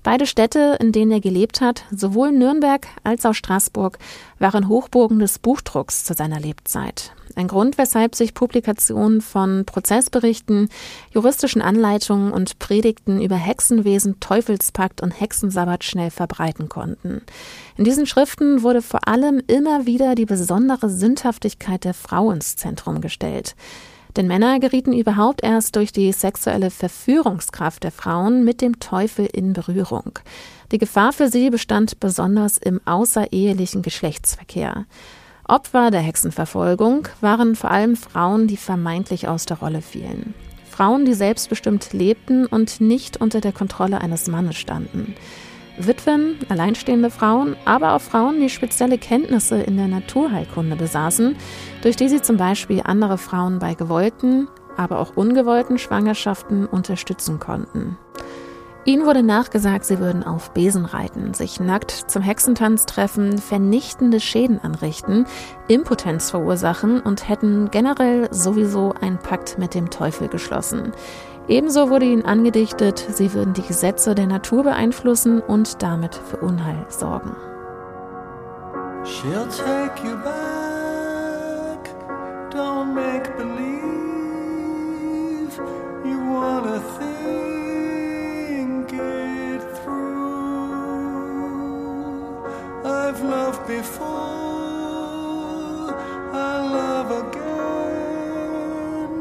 Beide 0.07 0.27
Städte, 0.27 0.77
in 0.79 0.93
denen 0.93 1.11
er 1.11 1.21
gelebt 1.21 1.61
hat, 1.61 1.83
sowohl 1.91 2.31
Nürnberg 2.31 2.87
als 3.03 3.27
auch 3.27 3.35
Straßburg, 3.35 3.99
waren 4.39 4.69
Hochburgen 4.69 5.19
des 5.19 5.41
Buchdrucks 5.41 6.05
zu 6.05 6.15
seiner 6.15 6.39
Lebzeit. 6.39 7.11
Ein 7.35 7.49
Grund, 7.49 7.77
weshalb 7.77 8.15
sich 8.15 8.33
Publikationen 8.33 9.21
von 9.21 9.65
Prozessberichten, 9.67 10.69
juristischen 11.11 11.61
Anleitungen 11.61 12.31
und 12.31 12.61
Predigten 12.61 13.21
über 13.21 13.35
Hexenwesen, 13.35 14.21
Teufelspakt 14.21 15.03
und 15.03 15.11
Hexensabbat 15.11 15.83
schnell 15.83 16.13
verbreiten 16.13 16.69
konnten. 16.69 17.23
In 17.77 17.83
diesen 17.83 18.07
Schriften 18.07 18.63
wurde 18.63 18.83
vor 18.83 19.09
allem 19.09 19.43
immer 19.49 19.87
wieder 19.87 20.15
die 20.15 20.25
besondere 20.25 20.89
Sündhaftigkeit 20.89 21.83
der 21.83 21.95
Frau 21.95 22.31
ins 22.31 22.55
Zentrum 22.55 23.01
gestellt. 23.01 23.57
Denn 24.17 24.27
Männer 24.27 24.59
gerieten 24.61 24.95
überhaupt 24.95 25.43
erst 25.43 25.77
durch 25.77 25.93
die 25.93 26.11
sexuelle 26.11 26.71
Verführungskraft 26.71 27.85
der 27.85 27.93
Frauen 27.93 28.45
mit 28.45 28.63
dem 28.63 28.81
Teufel 28.81 29.27
in 29.27 29.53
Berührung. 29.53 30.19
Die 30.73 30.79
Gefahr 30.79 31.13
für 31.13 31.29
sie 31.29 31.51
bestand 31.51 32.01
besonders 32.01 32.57
im 32.57 32.81
außerehelichen 32.87 33.83
Geschlechtsverkehr. 33.83 34.87
Opfer 35.47 35.91
der 35.91 36.01
Hexenverfolgung 36.01 37.09
waren 37.21 37.55
vor 37.55 37.71
allem 37.71 37.95
Frauen, 37.95 38.49
die 38.49 38.57
vermeintlich 38.57 39.29
aus 39.29 39.45
der 39.45 39.59
Rolle 39.59 39.83
fielen. 39.83 40.35
Frauen, 40.69 41.05
die 41.05 41.15
selbstbestimmt 41.15 41.93
lebten 41.93 42.47
und 42.47 42.81
nicht 42.81 43.19
unter 43.19 43.41
der 43.41 43.53
Kontrolle 43.53 44.01
eines 44.01 44.27
Mannes 44.27 44.57
standen. 44.57 45.15
Witwen, 45.79 46.37
alleinstehende 46.49 47.11
Frauen, 47.11 47.55
aber 47.65 47.95
auch 47.95 48.01
Frauen, 48.01 48.41
die 48.41 48.49
spezielle 48.49 48.99
Kenntnisse 48.99 49.61
in 49.61 49.77
der 49.77 49.89
Naturheilkunde 49.89 50.75
besaßen, 50.75 51.37
durch 51.87 51.95
die 51.95 52.09
sie 52.09 52.21
zum 52.21 52.37
Beispiel 52.37 52.83
andere 52.85 53.17
Frauen 53.17 53.61
bei 53.61 53.75
gewollten, 53.75 54.49
aber 54.77 54.99
auch 54.99 55.17
ungewollten 55.17 55.79
Schwangerschaften 55.79 56.67
unterstützen 56.67 57.39
konnten. 57.39 57.97
Ihnen 58.85 59.07
wurde 59.07 59.23
nachgesagt, 59.23 59.85
sie 59.85 60.01
würden 60.01 60.25
auf 60.25 60.51
Besen 60.51 60.85
reiten, 60.85 61.33
sich 61.33 61.61
nackt 61.61 61.93
zum 61.93 62.23
Hexentanz 62.23 62.87
treffen, 62.87 63.39
vernichtende 63.39 64.19
Schäden 64.19 64.59
anrichten, 64.61 65.27
Impotenz 65.69 66.29
verursachen 66.29 66.99
und 66.99 67.29
hätten 67.29 67.71
generell 67.71 68.27
sowieso 68.33 68.93
einen 69.01 69.19
Pakt 69.19 69.57
mit 69.57 69.73
dem 69.75 69.89
Teufel 69.89 70.27
geschlossen. 70.27 70.91
Ebenso 71.47 71.89
wurde 71.89 72.07
ihnen 72.07 72.25
angedichtet, 72.25 72.99
sie 73.13 73.33
würden 73.33 73.55
die 73.55 73.63
Gesetze 73.63 74.17
der 74.17 74.27
Natur 74.27 74.65
beeinflussen 74.65 75.41
und 75.41 75.85
damit 75.85 76.17
für 76.17 76.39
Unheil 76.39 76.85
sorgen. 76.89 77.37
She'll 79.05 79.47
take 79.47 80.05
you 80.05 80.17
back, 80.17 80.66
don't 82.57 82.91
make 82.95 83.27
believe 83.37 83.87
you 86.09 86.19
wanna 86.35 86.79
think 86.99 88.87
it 88.93 89.63
through. 89.79 90.87
I've 92.83 93.21
loved 93.21 93.63
before, 93.67 94.07
I 96.33 96.53
love 96.79 97.11
again. 97.25 99.13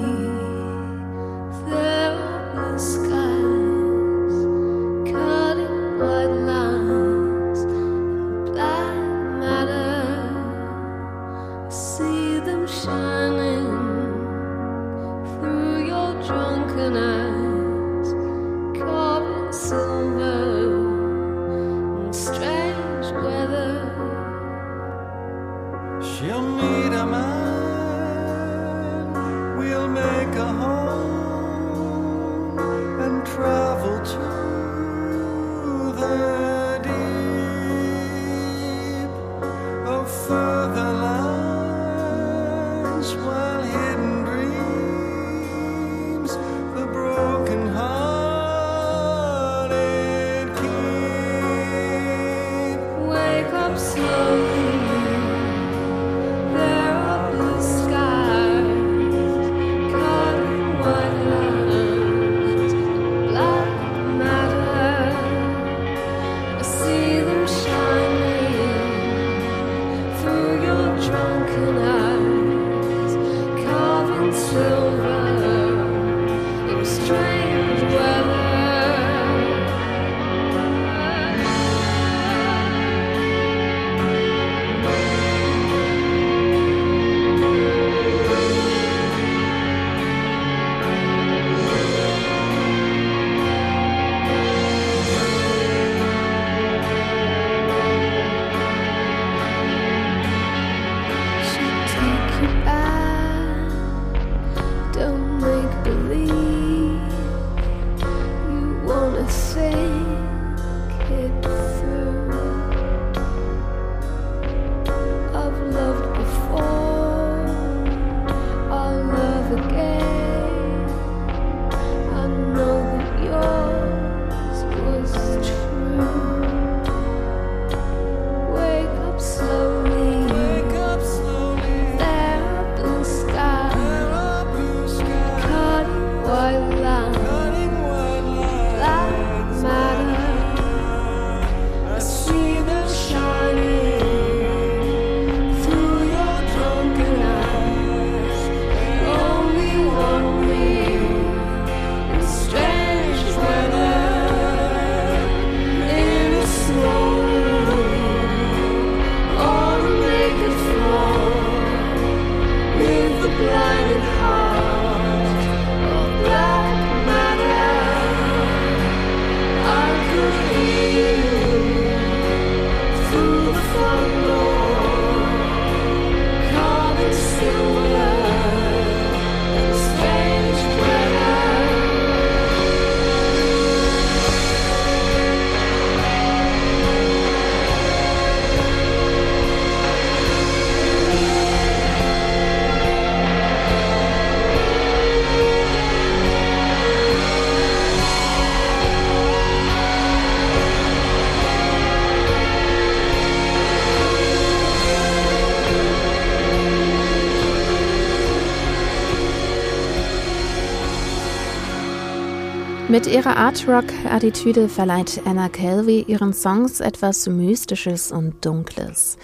Mit 212.94 213.08
ihrer 213.08 213.38
Art-Rock-Attitüde 213.38 214.70
verleiht 214.70 215.20
Anna 215.26 215.50
Kelvy 215.50 216.06
ihren 216.08 216.32
Songs 216.32 216.80
etwas 216.80 217.26
Mystisches 217.26 218.12
und 218.12 218.46
Dunkles. 218.46 219.18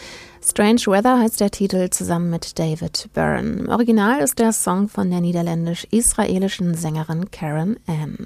Strange 0.44 0.88
Weather 0.88 1.20
heißt 1.20 1.40
der 1.40 1.52
Titel 1.52 1.92
zusammen 1.92 2.32
mit 2.32 2.58
David 2.58 3.10
Byrne. 3.14 3.70
Original 3.70 4.22
ist 4.22 4.40
der 4.40 4.54
Song 4.54 4.90
von 4.90 5.12
der 5.12 5.22
niederländisch-israelischen 5.22 6.74
Sängerin 6.74 7.30
Karen 7.30 7.78
Ann. 7.86 8.26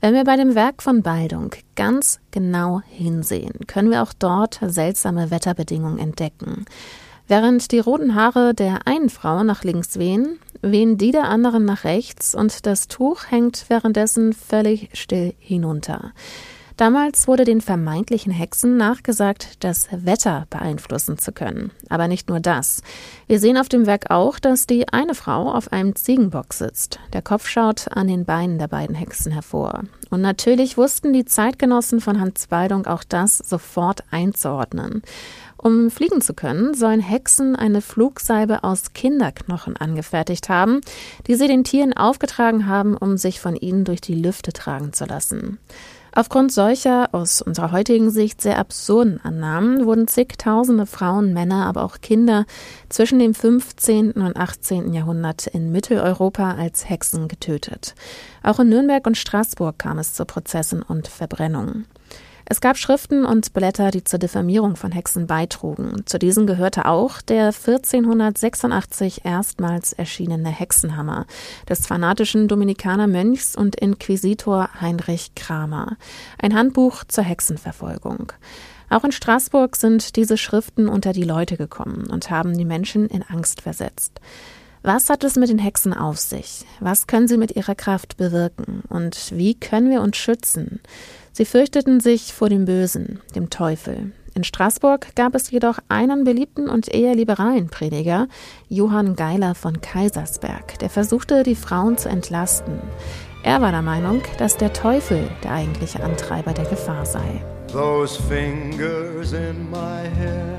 Wenn 0.00 0.14
wir 0.14 0.22
bei 0.22 0.36
dem 0.36 0.54
Werk 0.54 0.84
von 0.84 1.02
Baldung 1.02 1.50
ganz 1.74 2.20
genau 2.30 2.80
hinsehen, 2.86 3.66
können 3.66 3.90
wir 3.90 4.04
auch 4.04 4.12
dort 4.16 4.60
seltsame 4.64 5.32
Wetterbedingungen 5.32 5.98
entdecken. 5.98 6.64
Während 7.26 7.72
die 7.72 7.80
roten 7.80 8.14
Haare 8.14 8.54
der 8.54 8.86
einen 8.86 9.08
Frau 9.08 9.42
nach 9.42 9.64
links 9.64 9.98
wehen, 9.98 10.38
wehen 10.62 10.98
die 10.98 11.10
der 11.10 11.28
anderen 11.28 11.64
nach 11.64 11.84
rechts 11.84 12.34
und 12.34 12.66
das 12.66 12.88
Tuch 12.88 13.30
hängt 13.30 13.64
währenddessen 13.68 14.32
völlig 14.32 14.90
still 14.94 15.34
hinunter. 15.38 16.12
Damals 16.76 17.28
wurde 17.28 17.44
den 17.44 17.60
vermeintlichen 17.60 18.32
Hexen 18.32 18.76
nachgesagt, 18.76 19.62
das 19.64 19.88
Wetter 19.90 20.46
beeinflussen 20.50 21.18
zu 21.18 21.32
können. 21.32 21.70
Aber 21.88 22.08
nicht 22.08 22.28
nur 22.28 22.40
das. 22.40 22.82
Wir 23.26 23.38
sehen 23.38 23.58
auf 23.58 23.68
dem 23.68 23.86
Werk 23.86 24.10
auch, 24.10 24.38
dass 24.38 24.66
die 24.66 24.88
eine 24.88 25.14
Frau 25.14 25.52
auf 25.52 25.72
einem 25.72 25.94
Ziegenbock 25.94 26.54
sitzt. 26.54 26.98
Der 27.12 27.22
Kopf 27.22 27.46
schaut 27.46 27.86
an 27.90 28.08
den 28.08 28.24
Beinen 28.24 28.58
der 28.58 28.68
beiden 28.68 28.94
Hexen 28.94 29.32
hervor. 29.32 29.84
Und 30.10 30.22
natürlich 30.22 30.76
wussten 30.76 31.12
die 31.12 31.24
Zeitgenossen 31.24 32.00
von 32.00 32.20
Hans 32.20 32.46
Baldung 32.48 32.86
auch 32.86 33.04
das 33.04 33.38
sofort 33.38 34.04
einzuordnen. 34.10 35.02
Um 35.62 35.90
fliegen 35.90 36.22
zu 36.22 36.32
können, 36.32 36.72
sollen 36.72 37.00
Hexen 37.00 37.54
eine 37.54 37.82
Flugsalbe 37.82 38.64
aus 38.64 38.94
Kinderknochen 38.94 39.76
angefertigt 39.76 40.48
haben, 40.48 40.80
die 41.26 41.34
sie 41.34 41.48
den 41.48 41.64
Tieren 41.64 41.92
aufgetragen 41.92 42.66
haben, 42.66 42.96
um 42.96 43.18
sich 43.18 43.40
von 43.40 43.56
ihnen 43.56 43.84
durch 43.84 44.00
die 44.00 44.14
Lüfte 44.14 44.54
tragen 44.54 44.94
zu 44.94 45.04
lassen. 45.04 45.58
Aufgrund 46.12 46.52
solcher, 46.52 47.08
aus 47.12 47.40
unserer 47.40 47.72
heutigen 47.72 48.10
Sicht 48.10 48.40
sehr 48.40 48.58
absurden 48.58 49.20
Annahmen 49.22 49.86
wurden 49.86 50.08
zigtausende 50.08 50.86
Frauen, 50.86 51.32
Männer, 51.32 51.66
aber 51.66 51.84
auch 51.84 52.00
Kinder 52.00 52.46
zwischen 52.88 53.18
dem 53.18 53.34
15. 53.34 54.12
und 54.12 54.36
18. 54.36 54.92
Jahrhundert 54.92 55.46
in 55.46 55.70
Mitteleuropa 55.70 56.54
als 56.54 56.88
Hexen 56.88 57.28
getötet. 57.28 57.94
Auch 58.42 58.58
in 58.58 58.68
Nürnberg 58.68 59.06
und 59.06 59.16
Straßburg 59.16 59.78
kam 59.78 59.98
es 59.98 60.14
zu 60.14 60.24
Prozessen 60.24 60.82
und 60.82 61.06
Verbrennungen. 61.06 61.86
Es 62.52 62.60
gab 62.60 62.76
Schriften 62.76 63.24
und 63.24 63.52
Blätter, 63.52 63.92
die 63.92 64.02
zur 64.02 64.18
Diffamierung 64.18 64.74
von 64.74 64.90
Hexen 64.90 65.28
beitrugen. 65.28 66.02
Zu 66.06 66.18
diesen 66.18 66.48
gehörte 66.48 66.86
auch 66.86 67.22
der 67.22 67.52
1486 67.54 69.24
erstmals 69.24 69.92
erschienene 69.92 70.48
Hexenhammer 70.48 71.26
des 71.68 71.86
fanatischen 71.86 72.48
Dominikanermönchs 72.48 73.54
und 73.54 73.76
Inquisitor 73.76 74.68
Heinrich 74.80 75.36
Kramer, 75.36 75.96
ein 76.42 76.56
Handbuch 76.56 77.04
zur 77.04 77.22
Hexenverfolgung. 77.22 78.32
Auch 78.88 79.04
in 79.04 79.12
Straßburg 79.12 79.76
sind 79.76 80.16
diese 80.16 80.36
Schriften 80.36 80.88
unter 80.88 81.12
die 81.12 81.22
Leute 81.22 81.56
gekommen 81.56 82.08
und 82.10 82.32
haben 82.32 82.58
die 82.58 82.64
Menschen 82.64 83.06
in 83.06 83.22
Angst 83.22 83.60
versetzt. 83.60 84.20
Was 84.82 85.10
hat 85.10 85.24
es 85.24 85.36
mit 85.36 85.50
den 85.50 85.58
Hexen 85.58 85.92
auf 85.92 86.18
sich? 86.18 86.64
Was 86.80 87.06
können 87.06 87.28
sie 87.28 87.36
mit 87.36 87.54
ihrer 87.54 87.74
Kraft 87.74 88.16
bewirken? 88.16 88.82
Und 88.88 89.30
wie 89.36 89.54
können 89.54 89.90
wir 89.90 90.00
uns 90.00 90.16
schützen? 90.16 90.80
Sie 91.32 91.44
fürchteten 91.44 92.00
sich 92.00 92.32
vor 92.34 92.48
dem 92.48 92.64
Bösen, 92.64 93.20
dem 93.34 93.50
Teufel. 93.50 94.12
In 94.34 94.44
Straßburg 94.44 95.14
gab 95.16 95.34
es 95.34 95.50
jedoch 95.50 95.78
einen 95.88 96.24
beliebten 96.24 96.68
und 96.68 96.88
eher 96.88 97.14
liberalen 97.14 97.68
Prediger, 97.68 98.28
Johann 98.68 99.16
Geiler 99.16 99.54
von 99.54 99.80
Kaisersberg, 99.80 100.78
der 100.78 100.90
versuchte, 100.90 101.42
die 101.42 101.56
Frauen 101.56 101.98
zu 101.98 102.08
entlasten. 102.08 102.78
Er 103.42 103.60
war 103.60 103.70
der 103.70 103.82
Meinung, 103.82 104.22
dass 104.38 104.56
der 104.56 104.72
Teufel 104.72 105.28
der 105.42 105.52
eigentliche 105.52 106.02
Antreiber 106.02 106.52
der 106.52 106.66
Gefahr 106.66 107.06
sei. 107.06 107.42
Those 107.72 108.20
fingers 108.28 109.32
in 109.32 109.70
my 109.70 110.08
hair, 110.18 110.58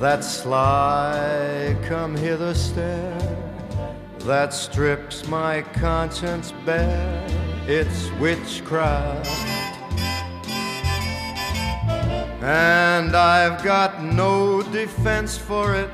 that 0.00 0.24
sly 0.24 1.76
come 1.88 2.18
hither 2.18 2.54
stare, 2.54 3.18
that 4.26 4.52
strips 4.52 5.28
my 5.28 5.62
conscience 5.80 6.52
bare, 6.64 7.24
it's 7.66 8.10
witchcraft. 8.20 9.28
and 12.42 13.14
I've 13.14 13.62
got 13.62 14.02
no 14.02 14.62
defense 14.62 15.36
for 15.36 15.74
it. 15.74 15.90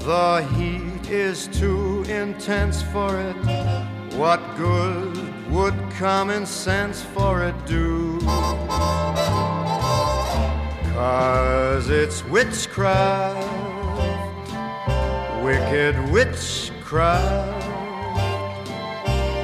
The 0.00 0.46
heat 0.54 1.10
is 1.10 1.48
too 1.48 2.04
intense 2.04 2.82
for 2.82 3.20
it. 3.20 3.36
What 4.14 4.40
good 4.56 5.18
would 5.50 5.74
common 5.98 6.46
sense 6.46 7.02
for 7.02 7.44
it 7.44 7.54
do? 7.66 8.20
Cause 10.94 11.90
it's 11.90 12.24
witchcraft, 12.26 13.42
wicked 15.42 15.98
witchcraft. 16.10 17.53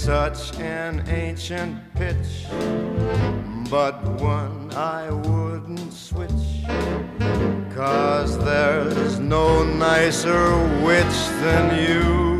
Such 0.00 0.58
an 0.58 1.04
ancient 1.08 1.76
pitch, 1.94 2.46
but 3.68 4.02
one 4.18 4.72
I 4.74 5.10
wouldn't 5.10 5.92
switch. 5.92 6.64
Cause 7.74 8.38
there's 8.38 9.18
no 9.18 9.62
nicer 9.62 10.56
witch 10.82 11.18
than 11.42 11.64
you. 11.84 12.39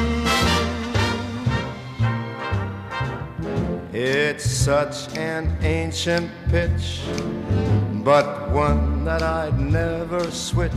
It's 4.03 4.49
such 4.49 5.15
an 5.15 5.55
ancient 5.61 6.31
pitch, 6.49 7.01
but 8.03 8.49
one 8.49 9.05
that 9.05 9.21
I'd 9.21 9.59
never 9.59 10.31
switch. 10.31 10.71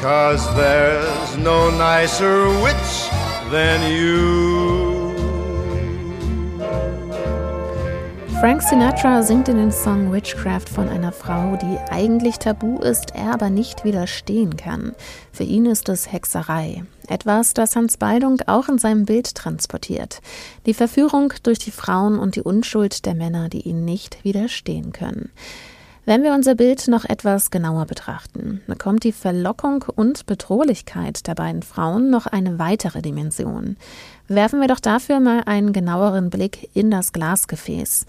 Cause 0.00 0.44
there's 0.56 1.36
no 1.38 1.70
nicer 1.70 2.48
witch 2.60 3.08
than 3.52 3.88
you. 3.88 5.14
Frank 8.40 8.62
Sinatra 8.62 9.22
singt 9.22 9.48
in 9.48 9.58
dem 9.58 9.70
Song 9.70 10.10
Witchcraft 10.10 10.68
von 10.68 10.88
einer 10.88 11.12
Frau, 11.12 11.56
die 11.56 11.78
eigentlich 11.88 12.38
tabu 12.40 12.78
ist, 12.78 13.14
er 13.14 13.34
aber 13.34 13.48
nicht 13.48 13.84
widerstehen 13.84 14.56
kann. 14.56 14.96
Für 15.30 15.44
ihn 15.44 15.66
ist 15.66 15.88
es 15.88 16.10
Hexerei. 16.10 16.82
Etwas, 17.10 17.54
das 17.54 17.74
Hans 17.74 17.96
Baldung 17.96 18.40
auch 18.46 18.68
in 18.68 18.78
seinem 18.78 19.04
Bild 19.04 19.34
transportiert. 19.34 20.20
Die 20.66 20.74
Verführung 20.74 21.32
durch 21.42 21.58
die 21.58 21.72
Frauen 21.72 22.18
und 22.18 22.36
die 22.36 22.42
Unschuld 22.42 23.04
der 23.04 23.14
Männer, 23.14 23.48
die 23.48 23.62
ihnen 23.62 23.84
nicht 23.84 24.22
widerstehen 24.22 24.92
können. 24.92 25.30
Wenn 26.06 26.22
wir 26.22 26.32
unser 26.32 26.54
Bild 26.54 26.88
noch 26.88 27.04
etwas 27.04 27.50
genauer 27.50 27.86
betrachten, 27.86 28.62
bekommt 28.66 29.04
die 29.04 29.12
Verlockung 29.12 29.84
und 29.94 30.24
Bedrohlichkeit 30.26 31.26
der 31.26 31.34
beiden 31.34 31.62
Frauen 31.62 32.10
noch 32.10 32.26
eine 32.26 32.58
weitere 32.58 33.02
Dimension. 33.02 33.76
Werfen 34.28 34.60
wir 34.60 34.68
doch 34.68 34.80
dafür 34.80 35.20
mal 35.20 35.42
einen 35.46 35.72
genaueren 35.72 36.30
Blick 36.30 36.70
in 36.74 36.90
das 36.90 37.12
Glasgefäß. 37.12 38.06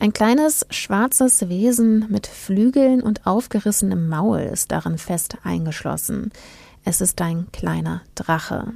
Ein 0.00 0.14
kleines 0.14 0.66
schwarzes 0.70 1.50
Wesen 1.50 2.06
mit 2.08 2.26
Flügeln 2.26 3.02
und 3.02 3.26
aufgerissenem 3.26 4.08
Maul 4.08 4.40
ist 4.40 4.72
darin 4.72 4.96
fest 4.96 5.36
eingeschlossen. 5.44 6.32
Es 6.84 7.00
ist 7.00 7.20
ein 7.20 7.46
kleiner 7.52 8.02
Drache. 8.14 8.72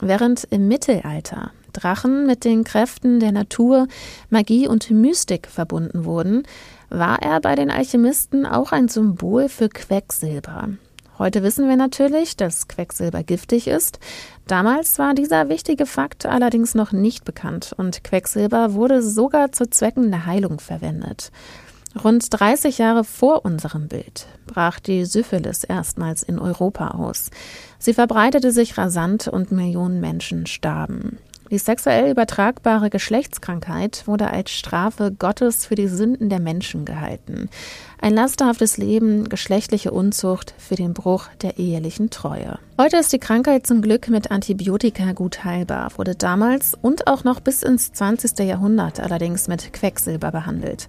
Während 0.00 0.44
im 0.44 0.68
Mittelalter 0.68 1.50
Drachen 1.72 2.26
mit 2.26 2.44
den 2.44 2.64
Kräften 2.64 3.20
der 3.20 3.32
Natur, 3.32 3.88
Magie 4.30 4.68
und 4.68 4.90
Mystik 4.90 5.48
verbunden 5.48 6.04
wurden, 6.04 6.44
war 6.88 7.20
er 7.22 7.40
bei 7.40 7.54
den 7.54 7.70
Alchemisten 7.70 8.46
auch 8.46 8.72
ein 8.72 8.88
Symbol 8.88 9.48
für 9.48 9.68
Quecksilber. 9.68 10.70
Heute 11.18 11.42
wissen 11.42 11.68
wir 11.68 11.76
natürlich, 11.76 12.36
dass 12.36 12.68
Quecksilber 12.68 13.24
giftig 13.24 13.66
ist. 13.66 13.98
Damals 14.46 15.00
war 15.00 15.14
dieser 15.14 15.48
wichtige 15.48 15.84
Fakt 15.84 16.26
allerdings 16.26 16.76
noch 16.76 16.92
nicht 16.92 17.24
bekannt 17.24 17.74
und 17.76 18.04
Quecksilber 18.04 18.74
wurde 18.74 19.02
sogar 19.02 19.50
zu 19.50 19.68
Zwecken 19.68 20.10
der 20.10 20.26
Heilung 20.26 20.60
verwendet. 20.60 21.32
Rund 22.04 22.26
30 22.30 22.78
Jahre 22.78 23.02
vor 23.02 23.44
unserem 23.44 23.88
Bild 23.88 24.26
brach 24.46 24.78
die 24.78 25.04
Syphilis 25.04 25.64
erstmals 25.64 26.22
in 26.22 26.38
Europa 26.38 26.92
aus. 26.92 27.30
Sie 27.78 27.92
verbreitete 27.92 28.52
sich 28.52 28.78
rasant 28.78 29.26
und 29.26 29.50
Millionen 29.50 30.00
Menschen 30.00 30.46
starben. 30.46 31.18
Die 31.50 31.58
sexuell 31.58 32.10
übertragbare 32.10 32.90
Geschlechtskrankheit 32.90 34.06
wurde 34.06 34.30
als 34.30 34.50
Strafe 34.50 35.10
Gottes 35.10 35.64
für 35.64 35.74
die 35.74 35.88
Sünden 35.88 36.28
der 36.28 36.40
Menschen 36.40 36.84
gehalten. 36.84 37.48
Ein 38.00 38.14
lasterhaftes 38.14 38.76
Leben, 38.76 39.28
geschlechtliche 39.28 39.90
Unzucht 39.90 40.54
für 40.58 40.74
den 40.74 40.92
Bruch 40.92 41.28
der 41.40 41.58
ehelichen 41.58 42.10
Treue. 42.10 42.58
Heute 42.80 42.98
ist 42.98 43.12
die 43.12 43.18
Krankheit 43.18 43.66
zum 43.66 43.82
Glück 43.82 44.08
mit 44.08 44.30
Antibiotika 44.30 45.10
gut 45.10 45.42
heilbar, 45.42 45.90
wurde 45.96 46.14
damals 46.14 46.78
und 46.80 47.08
auch 47.08 47.24
noch 47.24 47.40
bis 47.40 47.64
ins 47.64 47.92
20. 47.92 48.38
Jahrhundert 48.46 49.00
allerdings 49.00 49.48
mit 49.48 49.72
Quecksilber 49.72 50.30
behandelt. 50.30 50.88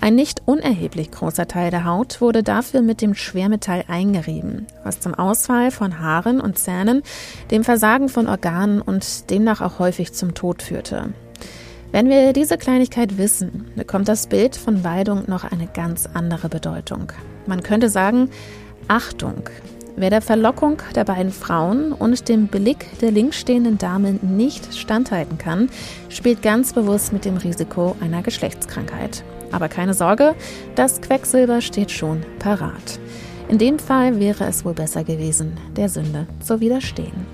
Ein 0.00 0.14
nicht 0.14 0.40
unerheblich 0.46 1.10
großer 1.10 1.46
Teil 1.46 1.70
der 1.70 1.84
Haut 1.84 2.22
wurde 2.22 2.42
dafür 2.42 2.80
mit 2.80 3.02
dem 3.02 3.14
Schwermetall 3.14 3.84
eingerieben, 3.86 4.66
was 4.82 5.00
zum 5.00 5.12
Ausfall 5.12 5.70
von 5.70 6.00
Haaren 6.00 6.40
und 6.40 6.56
Zähnen, 6.56 7.02
dem 7.50 7.64
Versagen 7.64 8.08
von 8.08 8.28
Organen 8.28 8.80
und 8.80 9.28
demnach 9.28 9.60
auch 9.60 9.78
häufig 9.78 10.14
zum 10.14 10.32
Tod 10.32 10.62
führte. 10.62 11.12
Wenn 11.92 12.08
wir 12.08 12.32
diese 12.32 12.56
Kleinigkeit 12.56 13.18
wissen, 13.18 13.70
bekommt 13.76 14.08
das 14.08 14.26
Bild 14.26 14.56
von 14.56 14.84
Weidung 14.84 15.24
noch 15.26 15.44
eine 15.44 15.66
ganz 15.66 16.08
andere 16.14 16.48
Bedeutung. 16.48 17.12
Man 17.46 17.62
könnte 17.62 17.90
sagen, 17.90 18.30
Achtung, 18.88 19.50
wer 19.96 20.10
der 20.10 20.20
Verlockung 20.20 20.80
der 20.94 21.04
beiden 21.04 21.32
Frauen 21.32 21.92
und 21.92 22.28
dem 22.28 22.46
Blick 22.46 22.98
der 23.00 23.10
links 23.10 23.40
stehenden 23.40 23.78
Dame 23.78 24.18
nicht 24.22 24.74
standhalten 24.74 25.38
kann, 25.38 25.68
spielt 26.08 26.42
ganz 26.42 26.72
bewusst 26.72 27.12
mit 27.12 27.24
dem 27.24 27.36
Risiko 27.36 27.96
einer 28.00 28.22
Geschlechtskrankheit. 28.22 29.24
Aber 29.52 29.68
keine 29.68 29.94
Sorge, 29.94 30.34
das 30.74 31.00
Quecksilber 31.00 31.60
steht 31.60 31.90
schon 31.90 32.22
parat. 32.38 32.98
In 33.48 33.58
dem 33.58 33.78
Fall 33.78 34.18
wäre 34.18 34.44
es 34.44 34.64
wohl 34.64 34.74
besser 34.74 35.04
gewesen, 35.04 35.56
der 35.76 35.88
Sünde 35.88 36.26
zu 36.40 36.60
widerstehen. 36.60 37.26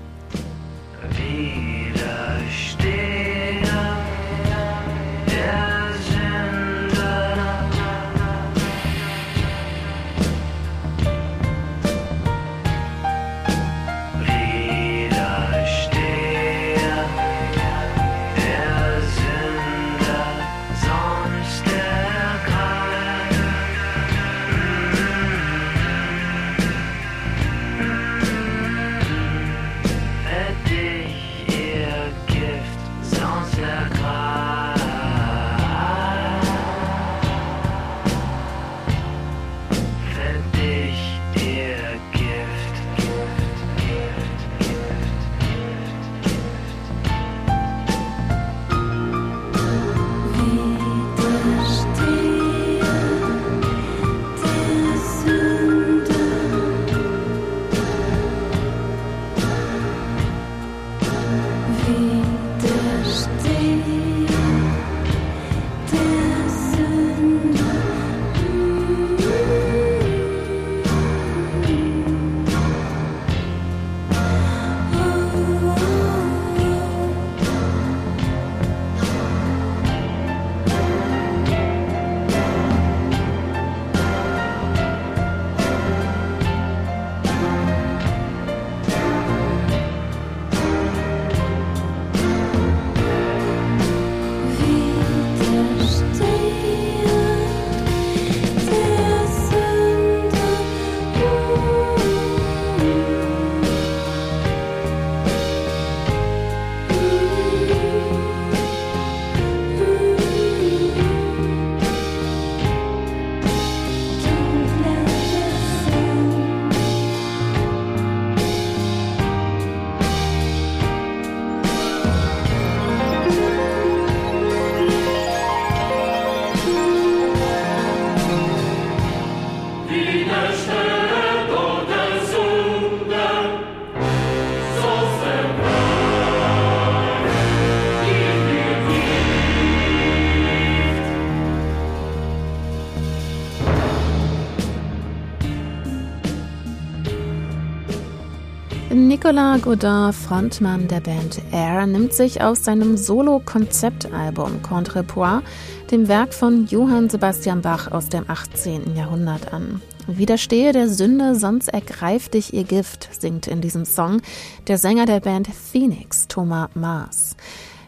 Nicolas 149.33 149.61
Godin, 149.63 150.13
Frontmann 150.13 150.87
der 150.87 150.99
Band 150.99 151.41
Air, 151.51 151.87
nimmt 151.87 152.13
sich 152.13 152.43
aus 152.43 152.63
seinem 152.63 152.97
Solo-Konzeptalbum 152.97 154.61
Contrepoint 154.61 155.41
dem 155.89 156.07
Werk 156.07 156.35
von 156.35 156.67
Johann 156.67 157.09
Sebastian 157.09 157.63
Bach 157.63 157.91
aus 157.91 158.09
dem 158.09 158.29
18. 158.29 158.95
Jahrhundert 158.95 159.51
an. 159.51 159.81
Widerstehe 160.05 160.71
der 160.71 160.87
Sünde, 160.87 161.33
sonst 161.33 161.69
ergreift 161.69 162.35
dich 162.35 162.53
ihr 162.53 162.63
Gift, 162.63 163.09
singt 163.19 163.47
in 163.47 163.59
diesem 163.59 163.85
Song 163.85 164.21
der 164.67 164.77
Sänger 164.77 165.07
der 165.07 165.19
Band 165.19 165.47
Phoenix, 165.47 166.27
Thomas 166.27 166.69
Maas. 166.75 167.35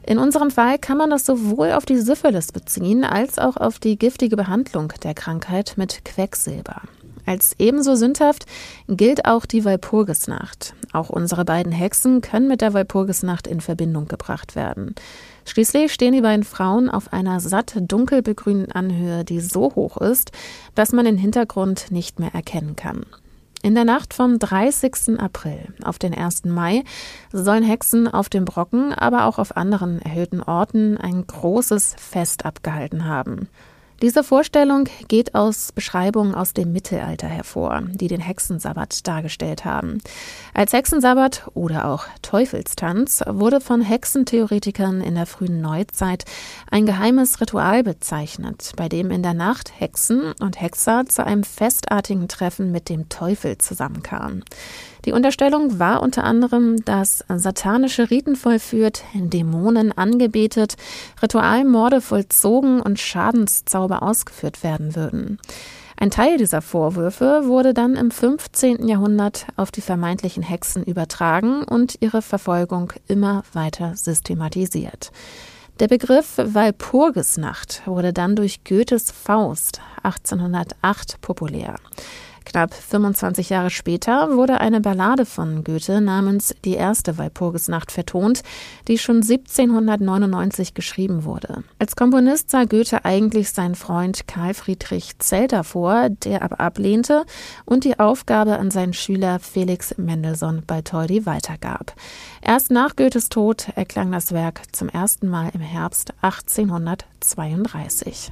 In 0.01 0.17
unserem 0.17 0.49
Fall 0.49 0.79
kann 0.79 0.97
man 0.97 1.11
das 1.11 1.27
sowohl 1.27 1.73
auf 1.73 1.85
die 1.85 1.99
Syphilis 1.99 2.53
beziehen, 2.53 3.03
als 3.03 3.37
auch 3.37 3.57
auf 3.57 3.77
die 3.77 3.99
giftige 3.99 4.35
Behandlung 4.35 4.91
der 5.03 5.13
Krankheit 5.13 5.73
mit 5.77 6.05
Quecksilber. 6.05 6.81
Als 7.25 7.55
ebenso 7.57 7.95
sündhaft 7.95 8.45
gilt 8.87 9.25
auch 9.25 9.45
die 9.45 9.65
Walpurgisnacht. 9.65 10.75
Auch 10.93 11.09
unsere 11.09 11.45
beiden 11.45 11.71
Hexen 11.71 12.21
können 12.21 12.47
mit 12.47 12.61
der 12.61 12.73
Walpurgisnacht 12.73 13.47
in 13.47 13.61
Verbindung 13.61 14.07
gebracht 14.07 14.55
werden. 14.55 14.95
Schließlich 15.45 15.93
stehen 15.93 16.13
die 16.13 16.21
beiden 16.21 16.43
Frauen 16.43 16.89
auf 16.89 17.13
einer 17.13 17.39
satt 17.39 17.75
dunkel 17.79 18.21
begrünten 18.21 18.71
Anhöhe, 18.71 19.23
die 19.23 19.39
so 19.39 19.73
hoch 19.75 19.97
ist, 19.97 20.31
dass 20.73 20.91
man 20.91 21.05
den 21.05 21.17
Hintergrund 21.17 21.91
nicht 21.91 22.19
mehr 22.19 22.33
erkennen 22.33 22.75
kann. 22.75 23.05
In 23.61 23.73
der 23.73 23.85
Nacht 23.85 24.13
vom 24.13 24.37
30. 24.37 25.19
April 25.19 25.73
auf 25.83 25.97
den 25.97 26.13
1. 26.13 26.45
Mai 26.45 26.83
sollen 27.31 27.63
Hexen 27.63 28.07
auf 28.07 28.29
dem 28.29 28.45
Brocken, 28.45 28.93
aber 28.93 29.25
auch 29.25 29.39
auf 29.39 29.57
anderen 29.57 29.99
erhöhten 30.03 30.43
Orten 30.43 30.97
ein 30.97 31.25
großes 31.25 31.95
Fest 31.97 32.45
abgehalten 32.45 33.05
haben. 33.05 33.49
Diese 34.01 34.25
Vorstellung 34.25 34.89
geht 35.07 35.35
aus 35.35 35.71
Beschreibungen 35.71 36.35
aus 36.35 36.51
dem 36.51 36.73
Mittelalter 36.73 37.27
hervor, 37.27 37.83
die 37.91 38.09
den 38.09 38.19
Hexensabbat 38.19 39.07
dargestellt 39.07 39.63
haben. 39.63 39.99
Als 40.53 40.73
Hexensabbat 40.73 41.49
oder 41.53 41.87
auch 41.87 42.05
Teufelstanz 42.21 43.23
wurde 43.25 43.61
von 43.61 43.81
Hexentheoretikern 43.81 44.99
in 44.99 45.15
der 45.15 45.25
frühen 45.25 45.61
Neuzeit 45.61 46.25
ein 46.69 46.85
geheimes 46.85 47.39
Ritual 47.39 47.83
bezeichnet, 47.83 48.73
bei 48.75 48.89
dem 48.89 49.11
in 49.11 49.23
der 49.23 49.33
Nacht 49.33 49.71
Hexen 49.79 50.33
und 50.41 50.59
Hexer 50.59 51.05
zu 51.07 51.25
einem 51.25 51.43
festartigen 51.43 52.27
Treffen 52.27 52.73
mit 52.73 52.89
dem 52.89 53.07
Teufel 53.07 53.57
zusammenkamen. 53.59 54.43
Die 55.05 55.11
Unterstellung 55.11 55.77
war 55.77 56.01
unter 56.01 56.23
anderem, 56.23 56.83
dass 56.83 57.23
satanische 57.29 58.09
Riten 58.09 58.35
vollführt, 58.35 59.03
Dämonen 59.13 59.95
angebetet, 59.95 60.75
Ritualmorde 61.21 62.01
vollzogen 62.01 62.81
und 62.81 62.99
Schadenszauber 62.99 64.01
ausgeführt 64.01 64.63
werden 64.63 64.95
würden. 64.95 65.39
Ein 65.97 66.09
Teil 66.09 66.37
dieser 66.37 66.61
Vorwürfe 66.61 67.43
wurde 67.45 67.73
dann 67.73 67.95
im 67.95 68.11
15. 68.11 68.87
Jahrhundert 68.87 69.45
auf 69.55 69.71
die 69.71 69.81
vermeintlichen 69.81 70.43
Hexen 70.43 70.83
übertragen 70.83 71.63
und 71.63 71.97
ihre 72.01 72.21
Verfolgung 72.21 72.91
immer 73.07 73.43
weiter 73.53 73.95
systematisiert. 73.95 75.11
Der 75.79 75.87
Begriff 75.87 76.37
Walpurgisnacht 76.37 77.83
wurde 77.85 78.11
dann 78.11 78.35
durch 78.35 78.63
Goethes 78.63 79.11
Faust 79.11 79.81
1808 80.03 81.21
populär. 81.21 81.75
Knapp 82.45 82.73
25 82.73 83.49
Jahre 83.49 83.69
später 83.69 84.35
wurde 84.35 84.61
eine 84.61 84.79
Ballade 84.79 85.25
von 85.25 85.63
Goethe 85.63 85.99
namens 85.99 86.55
Die 86.63 86.75
erste 86.75 87.17
Walpurgisnacht 87.17 87.91
vertont, 87.91 88.43
die 88.87 88.97
schon 88.97 89.17
1799 89.17 90.73
geschrieben 90.73 91.25
wurde. 91.25 91.63
Als 91.79 91.95
Komponist 91.95 92.51
sah 92.51 92.63
Goethe 92.63 93.03
eigentlich 93.03 93.51
seinen 93.51 93.75
Freund 93.75 94.27
Karl 94.27 94.53
Friedrich 94.53 95.17
Zelter 95.19 95.63
vor, 95.63 96.09
der 96.09 96.43
aber 96.43 96.59
ablehnte 96.59 97.25
und 97.65 97.83
die 97.83 97.99
Aufgabe 97.99 98.57
an 98.57 98.71
seinen 98.71 98.93
Schüler 98.93 99.39
Felix 99.39 99.97
Mendelssohn 99.97 100.63
Baltoldi 100.65 101.25
weitergab. 101.25 101.93
Erst 102.41 102.71
nach 102.71 102.95
Goethes 102.95 103.29
Tod 103.29 103.67
erklang 103.75 104.11
das 104.11 104.31
Werk 104.31 104.61
zum 104.71 104.89
ersten 104.89 105.27
Mal 105.27 105.49
im 105.53 105.61
Herbst 105.61 106.13
1832. 106.21 108.31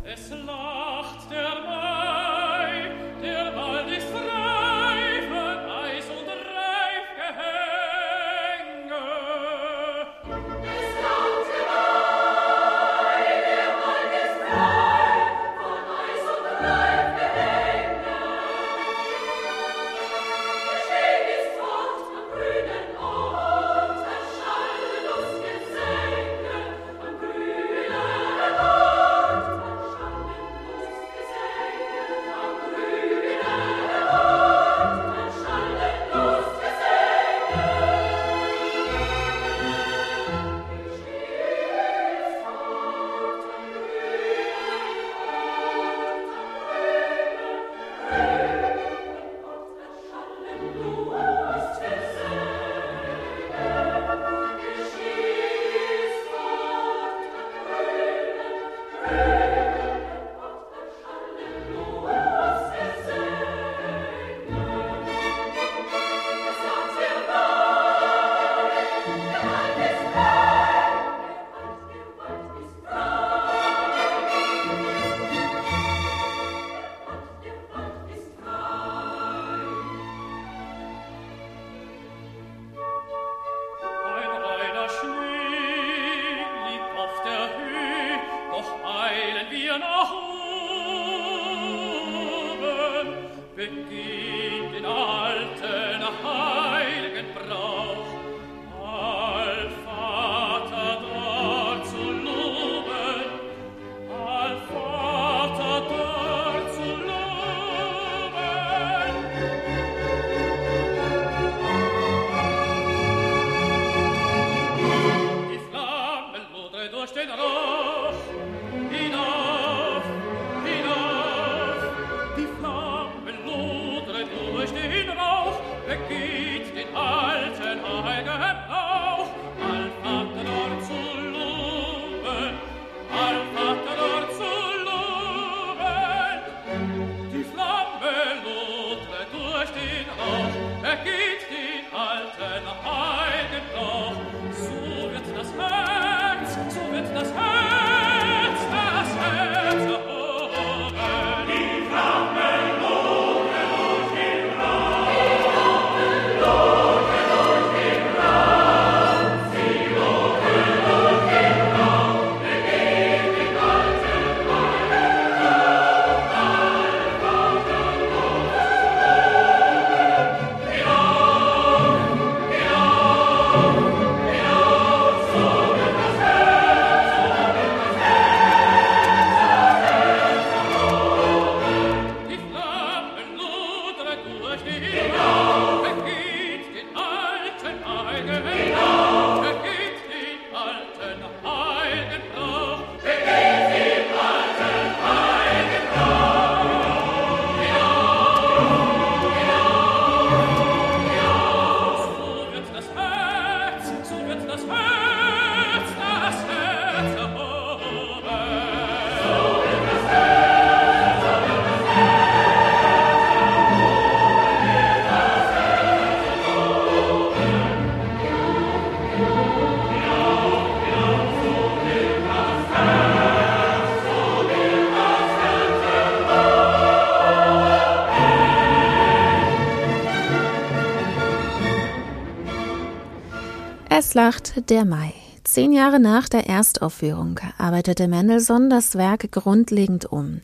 Es 234.14 234.16
lacht 234.16 234.70
der 234.70 234.86
Mai. 234.86 235.12
Zehn 235.44 235.74
Jahre 235.74 236.00
nach 236.00 236.30
der 236.30 236.48
Erstaufführung 236.48 237.40
arbeitete 237.58 238.08
Mendelssohn 238.08 238.70
das 238.70 238.94
Werk 238.94 239.32
grundlegend 239.32 240.06
um. 240.06 240.42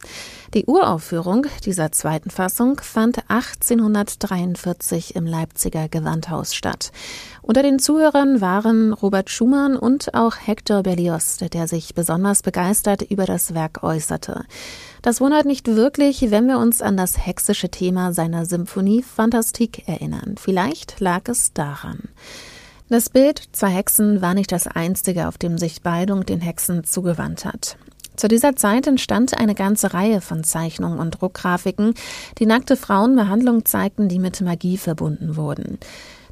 Die 0.55 0.65
Uraufführung 0.65 1.45
dieser 1.65 1.91
zweiten 1.91 2.31
Fassung 2.31 2.81
fand 2.81 3.29
1843 3.29 5.15
im 5.15 5.27
Leipziger 5.27 5.87
Gewandhaus 5.87 6.55
statt. 6.55 6.91
Unter 7.43 7.61
den 7.61 7.77
Zuhörern 7.77 8.41
waren 8.41 8.91
Robert 8.91 9.29
Schumann 9.29 9.77
und 9.77 10.15
auch 10.15 10.35
Hector 10.43 10.81
Berlioz, 10.81 11.37
der 11.37 11.67
sich 11.67 11.93
besonders 11.93 12.41
begeistert 12.41 13.03
über 13.03 13.27
das 13.27 13.53
Werk 13.53 13.83
äußerte. 13.83 14.45
Das 15.03 15.21
wundert 15.21 15.45
nicht 15.45 15.67
wirklich, 15.67 16.31
wenn 16.31 16.47
wir 16.47 16.57
uns 16.57 16.81
an 16.81 16.97
das 16.97 17.23
hexische 17.23 17.69
Thema 17.69 18.13
seiner 18.13 18.47
Symphonie 18.47 19.03
Fantastik 19.03 19.87
erinnern. 19.87 20.37
Vielleicht 20.39 20.99
lag 20.99 21.29
es 21.29 21.53
daran. 21.53 22.09
Das 22.91 23.11
Bild 23.11 23.43
Zwei 23.51 23.69
Hexen 23.69 24.19
war 24.19 24.33
nicht 24.33 24.51
das 24.51 24.65
einzige, 24.65 25.27
auf 25.27 25.37
dem 25.37 25.59
sich 25.59 25.83
Baldung 25.83 26.25
den 26.25 26.41
Hexen 26.41 26.83
zugewandt 26.83 27.45
hat. 27.45 27.77
Zu 28.15 28.27
dieser 28.27 28.55
Zeit 28.55 28.87
entstand 28.87 29.39
eine 29.39 29.53
ganze 29.53 29.93
Reihe 29.93 30.21
von 30.21 30.43
Zeichnungen 30.43 30.97
und 30.97 31.11
Druckgrafiken, 31.11 31.93
die 32.39 32.47
nackte 32.47 32.75
Frauenbehandlung 32.75 33.63
zeigten, 33.63 34.09
die 34.09 34.17
mit 34.17 34.41
Magie 34.41 34.77
verbunden 34.77 35.35
wurden. 35.35 35.77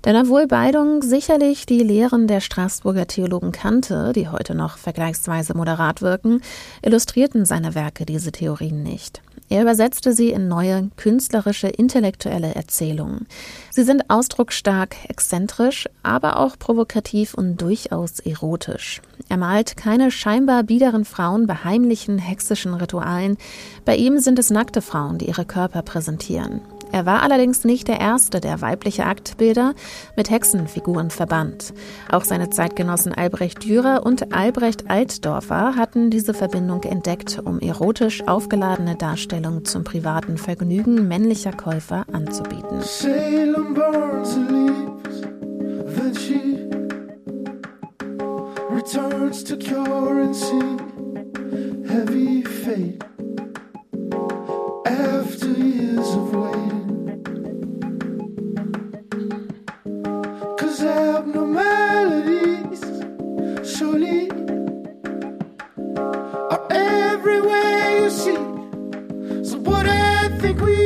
Denn 0.04 0.16
obwohl 0.16 0.48
Beidung 0.48 1.04
sicherlich 1.04 1.68
die 1.68 1.84
Lehren 1.84 2.26
der 2.28 2.42
Straßburger 2.42 3.06
Theologen 3.06 3.52
kannte, 3.52 4.12
die 4.14 4.28
heute 4.28 4.56
noch 4.56 4.80
vergleichsweise 4.80 5.56
moderat 5.56 6.02
wirken, 6.02 6.42
illustrierten 6.82 7.46
seine 7.46 7.76
Werke 7.76 8.08
diese 8.08 8.32
Theorien 8.32 8.82
nicht. 8.82 9.22
Er 9.50 9.62
übersetzte 9.62 10.14
sie 10.14 10.32
in 10.32 10.48
neue, 10.48 10.90
künstlerische, 10.98 11.68
intellektuelle 11.68 12.54
Erzählungen. 12.54 13.28
Sie 13.72 13.84
sind 13.84 14.10
ausdrucksstark, 14.10 14.96
exzentrisch, 15.08 15.88
aber 16.04 16.40
auch 16.40 16.60
provokativ 16.60 17.34
und 17.34 17.62
durchaus 17.62 18.20
erotisch. 18.20 19.02
Er 19.30 19.38
malt 19.38 19.78
keine 19.78 20.12
scheinbar 20.12 20.64
biederen 20.64 21.06
Frauen 21.06 21.48
bei 21.48 21.56
heimlichen, 21.56 22.18
hexischen 22.18 22.74
Ritualen. 22.74 23.38
Bei 23.86 23.96
ihm 23.96 24.20
sind 24.20 24.38
es 24.38 24.50
nackte 24.50 24.82
Frauen, 24.82 25.18
die 25.18 25.28
ihre 25.28 25.46
Körper 25.46 25.82
präsentieren. 25.82 26.62
Er 26.92 27.06
war 27.06 27.22
allerdings 27.22 27.64
nicht 27.64 27.88
der 27.88 28.00
Erste, 28.00 28.40
der 28.40 28.62
weibliche 28.62 29.06
Aktbilder 29.06 29.74
mit 30.16 30.30
Hexenfiguren 30.30 31.10
verband. 31.10 31.74
Auch 32.10 32.24
seine 32.24 32.50
Zeitgenossen 32.50 33.14
Albrecht 33.14 33.64
Dürer 33.64 34.06
und 34.06 34.34
Albrecht 34.34 34.90
Altdorfer 34.90 35.76
hatten 35.76 36.10
diese 36.10 36.34
Verbindung 36.34 36.84
entdeckt, 36.84 37.40
um 37.44 37.60
erotisch 37.60 38.28
aufgeladene 38.28 38.96
Darstellungen 38.96 39.66
zum 39.66 39.84
privaten 39.84 40.38
Vergnügen 40.38 41.08
männlicher 41.08 41.52
Käufer 41.52 42.06
anzubieten. 42.12 42.82
returns 48.78 49.44
to 49.44 49.56
see 50.34 50.78
heavy 51.92 52.44
fate 52.44 53.04
after 54.88 55.50
years 55.50 56.08
of 56.16 56.34
waiting. 56.34 57.22
abnormalities 60.82 62.82
surely 63.70 64.32
are 66.54 66.68
everywhere 66.72 68.00
you 68.00 68.10
see. 68.10 68.40
So 69.44 69.60
think 70.40 70.62
we 70.62 70.77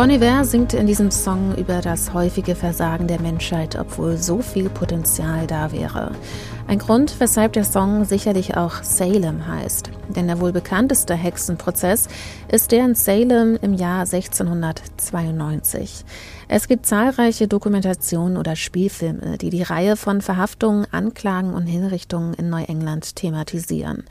Bon 0.00 0.08
Iver 0.08 0.46
singt 0.46 0.72
in 0.72 0.86
diesem 0.86 1.10
Song 1.10 1.54
über 1.56 1.82
das 1.82 2.14
häufige 2.14 2.54
Versagen 2.54 3.06
der 3.06 3.20
Menschheit, 3.20 3.78
obwohl 3.78 4.16
so 4.16 4.40
viel 4.40 4.70
Potenzial 4.70 5.46
da 5.46 5.72
wäre. 5.72 6.12
Ein 6.66 6.78
Grund, 6.78 7.16
weshalb 7.18 7.52
der 7.52 7.64
Song 7.64 8.06
sicherlich 8.06 8.56
auch 8.56 8.82
Salem 8.82 9.46
heißt. 9.46 9.89
Denn 10.14 10.26
der 10.26 10.40
wohl 10.40 10.52
bekannteste 10.52 11.14
Hexenprozess 11.14 12.08
ist 12.50 12.72
der 12.72 12.84
in 12.84 12.94
Salem 12.94 13.58
im 13.62 13.74
Jahr 13.74 14.00
1692. 14.00 16.04
Es 16.52 16.66
gibt 16.66 16.84
zahlreiche 16.84 17.46
Dokumentationen 17.46 18.36
oder 18.36 18.56
Spielfilme, 18.56 19.38
die 19.38 19.50
die 19.50 19.62
Reihe 19.62 19.94
von 19.94 20.20
Verhaftungen, 20.20 20.84
Anklagen 20.90 21.54
und 21.54 21.66
Hinrichtungen 21.66 22.34
in 22.34 22.50
Neuengland 22.50 23.14
thematisieren. 23.14 24.02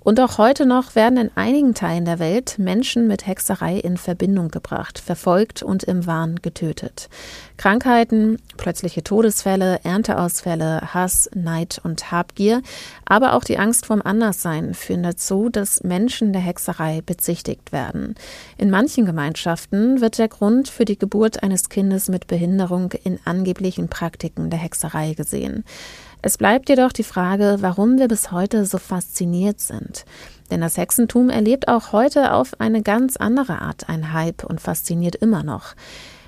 Und 0.00 0.18
auch 0.18 0.36
heute 0.36 0.66
noch 0.66 0.96
werden 0.96 1.16
in 1.16 1.30
einigen 1.36 1.72
Teilen 1.72 2.04
der 2.04 2.18
Welt 2.18 2.58
Menschen 2.58 3.06
mit 3.06 3.26
Hexerei 3.26 3.78
in 3.78 3.96
Verbindung 3.96 4.48
gebracht, 4.48 4.98
verfolgt 4.98 5.62
und 5.62 5.84
im 5.84 6.06
Wahn 6.06 6.40
getötet. 6.42 7.08
Krankheiten, 7.56 8.38
plötzliche 8.56 9.04
Todesfälle, 9.04 9.78
Ernteausfälle, 9.84 10.92
Hass, 10.92 11.30
Neid 11.34 11.80
und 11.84 12.10
Habgier, 12.10 12.60
aber 13.04 13.34
auch 13.34 13.44
die 13.44 13.58
Angst 13.58 13.86
vorm 13.86 14.02
Anderssein 14.04 14.74
führen 14.74 15.04
dazu, 15.04 15.43
dass 15.48 15.82
Menschen 15.82 16.32
der 16.32 16.42
Hexerei 16.42 17.00
bezichtigt 17.04 17.72
werden. 17.72 18.14
In 18.58 18.70
manchen 18.70 19.06
Gemeinschaften 19.06 20.00
wird 20.00 20.18
der 20.18 20.28
Grund 20.28 20.68
für 20.68 20.84
die 20.84 20.98
Geburt 20.98 21.42
eines 21.42 21.68
Kindes 21.68 22.08
mit 22.08 22.26
Behinderung 22.26 22.92
in 23.04 23.18
angeblichen 23.24 23.88
Praktiken 23.88 24.50
der 24.50 24.58
Hexerei 24.58 25.14
gesehen. 25.14 25.64
Es 26.22 26.38
bleibt 26.38 26.68
jedoch 26.70 26.92
die 26.92 27.02
Frage, 27.02 27.58
warum 27.60 27.98
wir 27.98 28.08
bis 28.08 28.32
heute 28.32 28.64
so 28.64 28.78
fasziniert 28.78 29.60
sind. 29.60 30.06
Denn 30.50 30.60
das 30.60 30.76
Hexentum 30.76 31.28
erlebt 31.28 31.68
auch 31.68 31.92
heute 31.92 32.32
auf 32.32 32.60
eine 32.60 32.82
ganz 32.82 33.16
andere 33.16 33.60
Art 33.60 33.88
ein 33.88 34.12
Hype 34.12 34.44
und 34.44 34.60
fasziniert 34.60 35.16
immer 35.16 35.42
noch. 35.42 35.74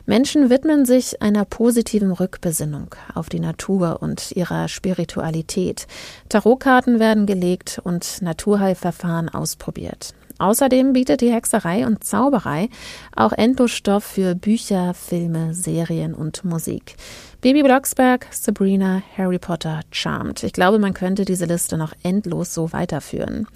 Menschen 0.06 0.50
widmen 0.50 0.86
sich 0.86 1.20
einer 1.20 1.44
positiven 1.44 2.12
Rückbesinnung 2.12 2.94
auf 3.14 3.28
die 3.28 3.40
Natur 3.40 3.98
und 4.00 4.30
ihrer 4.32 4.68
Spiritualität. 4.68 5.88
Tarotkarten 6.28 7.00
werden 7.00 7.26
gelegt 7.26 7.80
und 7.82 8.22
Naturheilverfahren 8.22 9.28
ausprobiert. 9.28 10.14
Außerdem 10.38 10.92
bietet 10.92 11.22
die 11.22 11.32
Hexerei 11.32 11.86
und 11.86 12.04
Zauberei 12.04 12.68
auch 13.14 13.32
Endlosstoff 13.32 14.04
für 14.04 14.34
Bücher, 14.34 14.94
Filme, 14.94 15.54
Serien 15.54 16.14
und 16.14 16.44
Musik. 16.44 16.96
Baby 17.40 17.62
Blocksberg, 17.62 18.26
Sabrina, 18.30 19.02
Harry 19.16 19.38
Potter, 19.38 19.80
Charmed. 19.90 20.42
Ich 20.42 20.52
glaube, 20.52 20.78
man 20.78 20.94
könnte 20.94 21.24
diese 21.24 21.46
Liste 21.46 21.76
noch 21.76 21.94
endlos 22.02 22.52
so 22.52 22.72
weiterführen. 22.72 23.46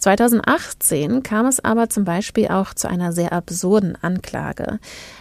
2018 0.00 1.22
kam 1.22 1.46
es 1.46 1.62
aber 1.64 1.88
zum 1.88 2.04
Beispiel 2.04 2.48
auch 2.48 2.74
zu 2.74 2.88
einer 2.88 3.12
sehr 3.12 3.32
absurden 3.32 3.96
Anklage. 4.00 4.78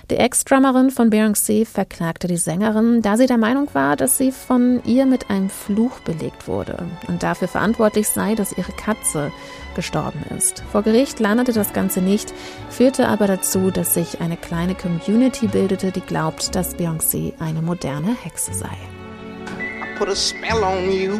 Die 0.10 0.18
Ex-Drummerin 0.18 0.92
von 0.92 1.10
Beyoncé 1.10 1.66
verklagte 1.66 2.28
die 2.28 2.38
Sängerin, 2.38 3.02
da 3.02 3.18
sie 3.18 3.26
der 3.26 3.38
Meinung 3.38 3.68
war, 3.74 3.96
dass 3.96 4.18
sie 4.18 4.32
von 4.32 4.82
ihr 4.86 5.06
mit 5.06 5.30
einem 5.30 5.50
Fluch 5.50 6.00
belegt 6.02 6.48
wurde 6.48 6.86
und 7.08 7.24
dafür 7.24 7.48
verantwortlich 7.48 8.08
sei, 8.08 8.36
dass 8.36 8.58
ihre 8.58 8.72
Katze 8.72 9.32
gestorben 9.76 10.24
ist. 10.36 10.64
Vor 10.72 10.84
Gericht 10.84 11.20
landete 11.20 11.54
das 11.54 11.74
Ganze 11.74 12.02
nicht, 12.02 12.34
führte 12.70 13.08
aber 13.08 13.28
dazu, 13.28 13.72
dass 13.72 13.94
sich 13.94 14.22
eine 14.22 14.38
kleine 14.38 14.76
Community 14.76 15.48
bildete, 15.48 15.92
die 15.92 16.02
glaubt, 16.02 16.56
dass 16.56 16.76
Beyoncé 16.76 17.34
eine 17.40 17.62
moderne 17.62 18.16
Hexe 18.24 18.54
sei. 18.54 18.76
I 19.48 19.98
put 19.98 20.10
a 20.10 20.16
spell 20.16 20.64
on 20.64 20.92
you. 20.92 21.20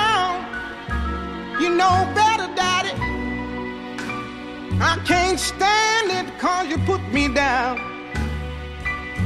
You 1.61 1.69
know 1.69 2.11
better, 2.15 2.47
Daddy. 2.55 2.89
I 4.81 4.97
can't 5.05 5.39
stand 5.39 6.09
it 6.09 6.39
cause 6.39 6.67
you 6.67 6.79
put 6.79 7.01
me 7.13 7.27
down. 7.27 7.77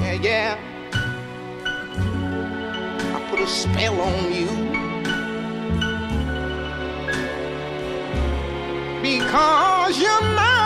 Yeah, 0.02 0.20
yeah. 0.22 0.58
I 3.16 3.30
put 3.30 3.40
a 3.40 3.48
spell 3.48 4.02
on 4.02 4.34
you. 4.34 4.50
Because 9.02 9.98
you're 9.98 10.22
mine. 10.36 10.65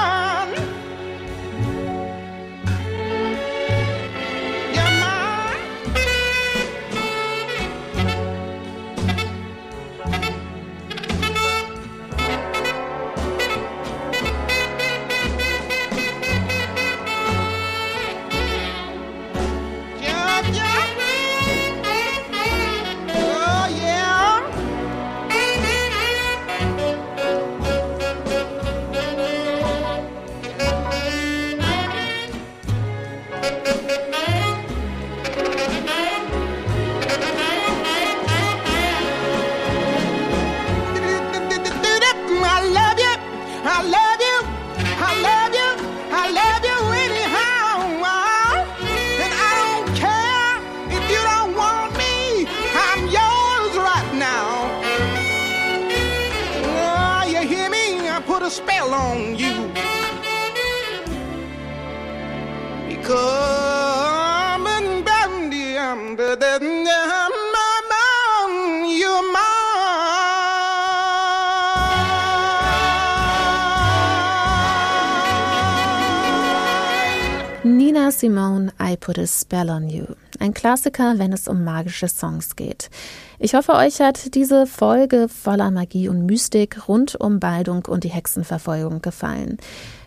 Put 79.10 79.28
Spell 79.28 79.72
on 79.72 79.90
You. 79.90 80.06
Ein 80.38 80.54
Klassiker, 80.54 81.18
wenn 81.18 81.34
es 81.34 81.48
um 81.48 81.64
magische 81.64 82.08
Songs 82.08 82.56
geht. 82.56 82.92
Ich 83.40 83.56
hoffe, 83.56 83.74
euch 83.74 84.02
hat 84.02 84.36
diese 84.36 84.68
Folge 84.68 85.28
voller 85.30 85.72
Magie 85.72 86.10
und 86.10 86.28
Mystik 86.28 86.88
rund 86.88 87.16
um 87.16 87.40
Baldung 87.40 87.88
und 87.88 88.04
die 88.04 88.10
Hexenverfolgung 88.10 89.02
gefallen. 89.02 89.58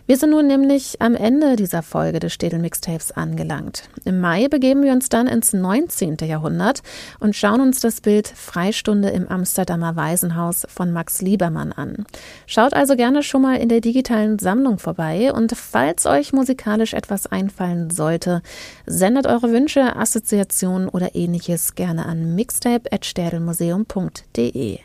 Wir 0.05 0.17
sind 0.17 0.31
nun 0.31 0.47
nämlich 0.47 0.99
am 0.99 1.15
Ende 1.15 1.55
dieser 1.55 1.81
Folge 1.81 2.19
des 2.19 2.33
Städel 2.33 2.59
Mixtapes 2.59 3.13
angelangt. 3.13 3.87
Im 4.03 4.19
Mai 4.19 4.49
begeben 4.49 4.83
wir 4.83 4.91
uns 4.91 5.07
dann 5.07 5.27
ins 5.27 5.53
19. 5.53 6.17
Jahrhundert 6.23 6.81
und 7.21 7.37
schauen 7.37 7.61
uns 7.61 7.79
das 7.79 8.01
Bild 8.01 8.27
Freistunde 8.27 9.11
im 9.11 9.29
Amsterdamer 9.29 9.95
Waisenhaus 9.95 10.67
von 10.67 10.91
Max 10.91 11.21
Liebermann 11.21 11.71
an. 11.71 12.05
Schaut 12.47 12.73
also 12.73 12.97
gerne 12.97 13.23
schon 13.23 13.43
mal 13.43 13.55
in 13.55 13.69
der 13.69 13.79
digitalen 13.79 14.39
Sammlung 14.39 14.77
vorbei 14.77 15.31
und 15.31 15.55
falls 15.55 16.05
euch 16.05 16.33
musikalisch 16.33 16.93
etwas 16.93 17.27
einfallen 17.27 17.89
sollte, 17.89 18.41
sendet 18.85 19.25
eure 19.25 19.53
Wünsche, 19.53 19.95
Assoziationen 19.95 20.89
oder 20.89 21.15
ähnliches 21.15 21.75
gerne 21.75 22.05
an 22.05 22.35
mixtape.städelmuseum.de. 22.35 24.79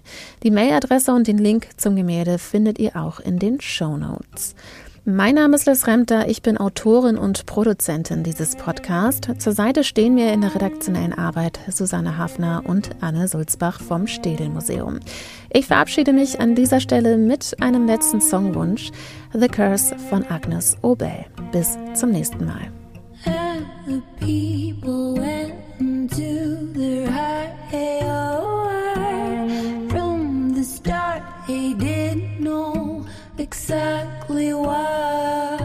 Die 0.45 0.51
Mailadresse 0.53 1.13
und 1.13 1.27
den 1.27 1.39
Link 1.39 1.67
zum 1.77 1.97
Gemälde 1.97 2.39
findet 2.39 2.79
ihr 2.79 2.95
auch 2.95 3.19
in 3.19 3.41
den 3.41 3.61
Show 3.61 3.97
Notes. 3.97 4.55
Mein 5.11 5.37
Name 5.37 5.57
ist 5.57 5.65
Liz 5.65 5.87
Remter, 5.87 6.29
ich 6.29 6.43
bin 6.43 6.59
Autorin 6.59 7.17
und 7.17 7.47
Produzentin 7.47 8.25
dieses 8.25 8.57
Podcasts. 8.57 9.27
Zur 9.39 9.55
Seite 9.55 9.83
stehen 9.83 10.15
mir 10.15 10.35
in 10.35 10.43
der 10.43 10.55
redaktionellen 10.55 11.15
Arbeit 11.15 11.59
Susanne 11.71 12.19
Hafner 12.19 12.63
und 12.67 12.91
Anne 13.01 13.27
Sulzbach 13.27 13.81
vom 13.81 14.07
Städel 14.07 14.51
Museum. 14.51 15.01
Ich 15.49 15.67
verabschiede 15.67 16.13
mich 16.13 16.41
an 16.41 16.55
dieser 16.55 16.81
Stelle 16.81 17.17
mit 17.17 17.57
einem 17.63 17.87
letzten 17.87 18.21
Songwunsch, 18.21 18.91
The 19.33 19.49
Curse 19.49 19.97
von 20.11 20.27
Agnes 20.27 20.77
Obel. 20.83 21.25
Bis 21.53 21.79
zum 21.95 22.11
nächsten 22.11 22.45
Mal. 22.45 22.71
He 24.21 24.75
exactly 33.39 34.53
why. 34.53 35.59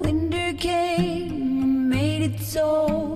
Winter 0.00 0.52
came, 0.58 1.88
made 1.88 2.22
it 2.22 2.40
so. 2.40 3.13